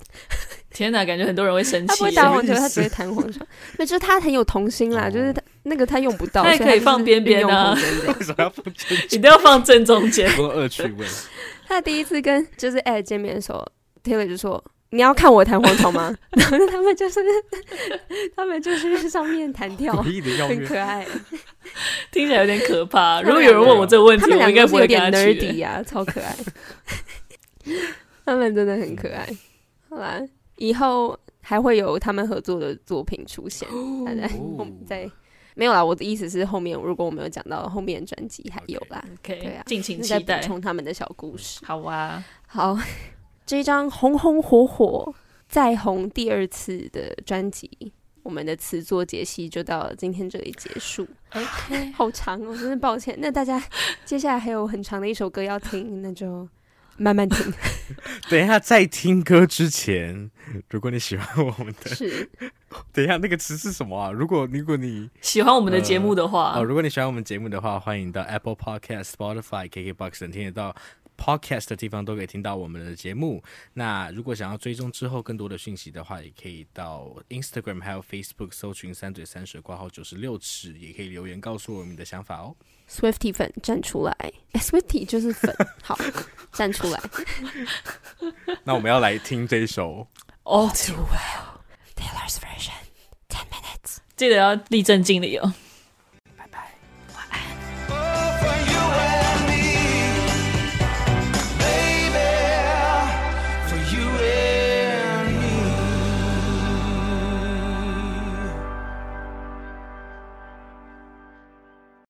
[0.71, 1.87] 天哪，感觉很多人会生气。
[1.87, 3.45] 他不会打网球，他只会弹簧床。
[3.77, 7.73] 那就是他很有童心啦，就是他那个他用不到，他也可以放边边啊。
[8.07, 9.05] 为什么要放正中间？
[9.05, 11.05] 一定要放正中间，多恶趣味。
[11.67, 13.65] 他第一次跟就是 Ed 见面的时候
[14.05, 14.63] ，Taylor 就说。
[14.91, 16.15] 你要看我弹簧床吗？
[16.31, 17.19] 然后他们就是，
[18.33, 19.93] 他们就是上面弹跳，
[20.47, 21.05] 很可爱，
[22.11, 23.19] 听起来有点可怕。
[23.23, 26.33] 如果有人问我这个问题，他们我应该不会有点 nerdy 呀，超可爱。
[28.23, 29.27] 他们真的很可爱。
[29.89, 30.21] 好啦，
[30.55, 33.67] 以后还会有他们合作的作品出现。
[34.05, 34.29] 在
[34.87, 35.11] 在
[35.55, 41.59] 没有啦，我的意思是后面如果我没有讲到后面专辑还有啦，对啊，敬请期待，补充他们的小故事。
[41.65, 42.77] 好啊，好。
[43.45, 45.13] 这一张红红火火
[45.47, 47.69] 再红第二次的专辑，
[48.23, 51.07] 我们的词作解析就到今天这里结束。
[51.33, 53.15] OK， 好长哦，真的抱歉。
[53.19, 53.63] 那大家
[54.03, 56.49] 接下来还有很长的一首歌要听，那就
[56.97, 57.53] 慢慢听。
[58.27, 60.31] 等一下，在听歌之前，
[60.71, 62.27] 如果你喜欢我们的，是，
[62.91, 64.11] 等一下那个词是什么啊？
[64.11, 70.75] 如果如果你喜欢我们的节目的话，呃，哦，如果你喜欢我们节目的话，欢迎到 Apple Podcast、Spotify、KKBox 等听得到。
[71.17, 73.43] Podcast 的地方都可以听到我们的节目。
[73.73, 82.55] 那如果想要追踪之后更多的讯息的话，也可以到 Instagram 还有 Facebook 搜寻“三嘴三舌挂号九十六尺”，也可以留言告诉我们的想法哦。
[82.89, 84.15] Swiftie 粉站出来，
[84.51, 85.51] 哎，Swiftie 就是粉，
[85.81, 85.97] 好，
[86.53, 87.01] 站出来。
[88.63, 90.07] 那我们要来听这一首
[90.43, 91.61] All Too Well
[91.95, 92.73] Taylor's Version
[93.27, 95.53] Ten Minutes，记得要立正敬礼哦。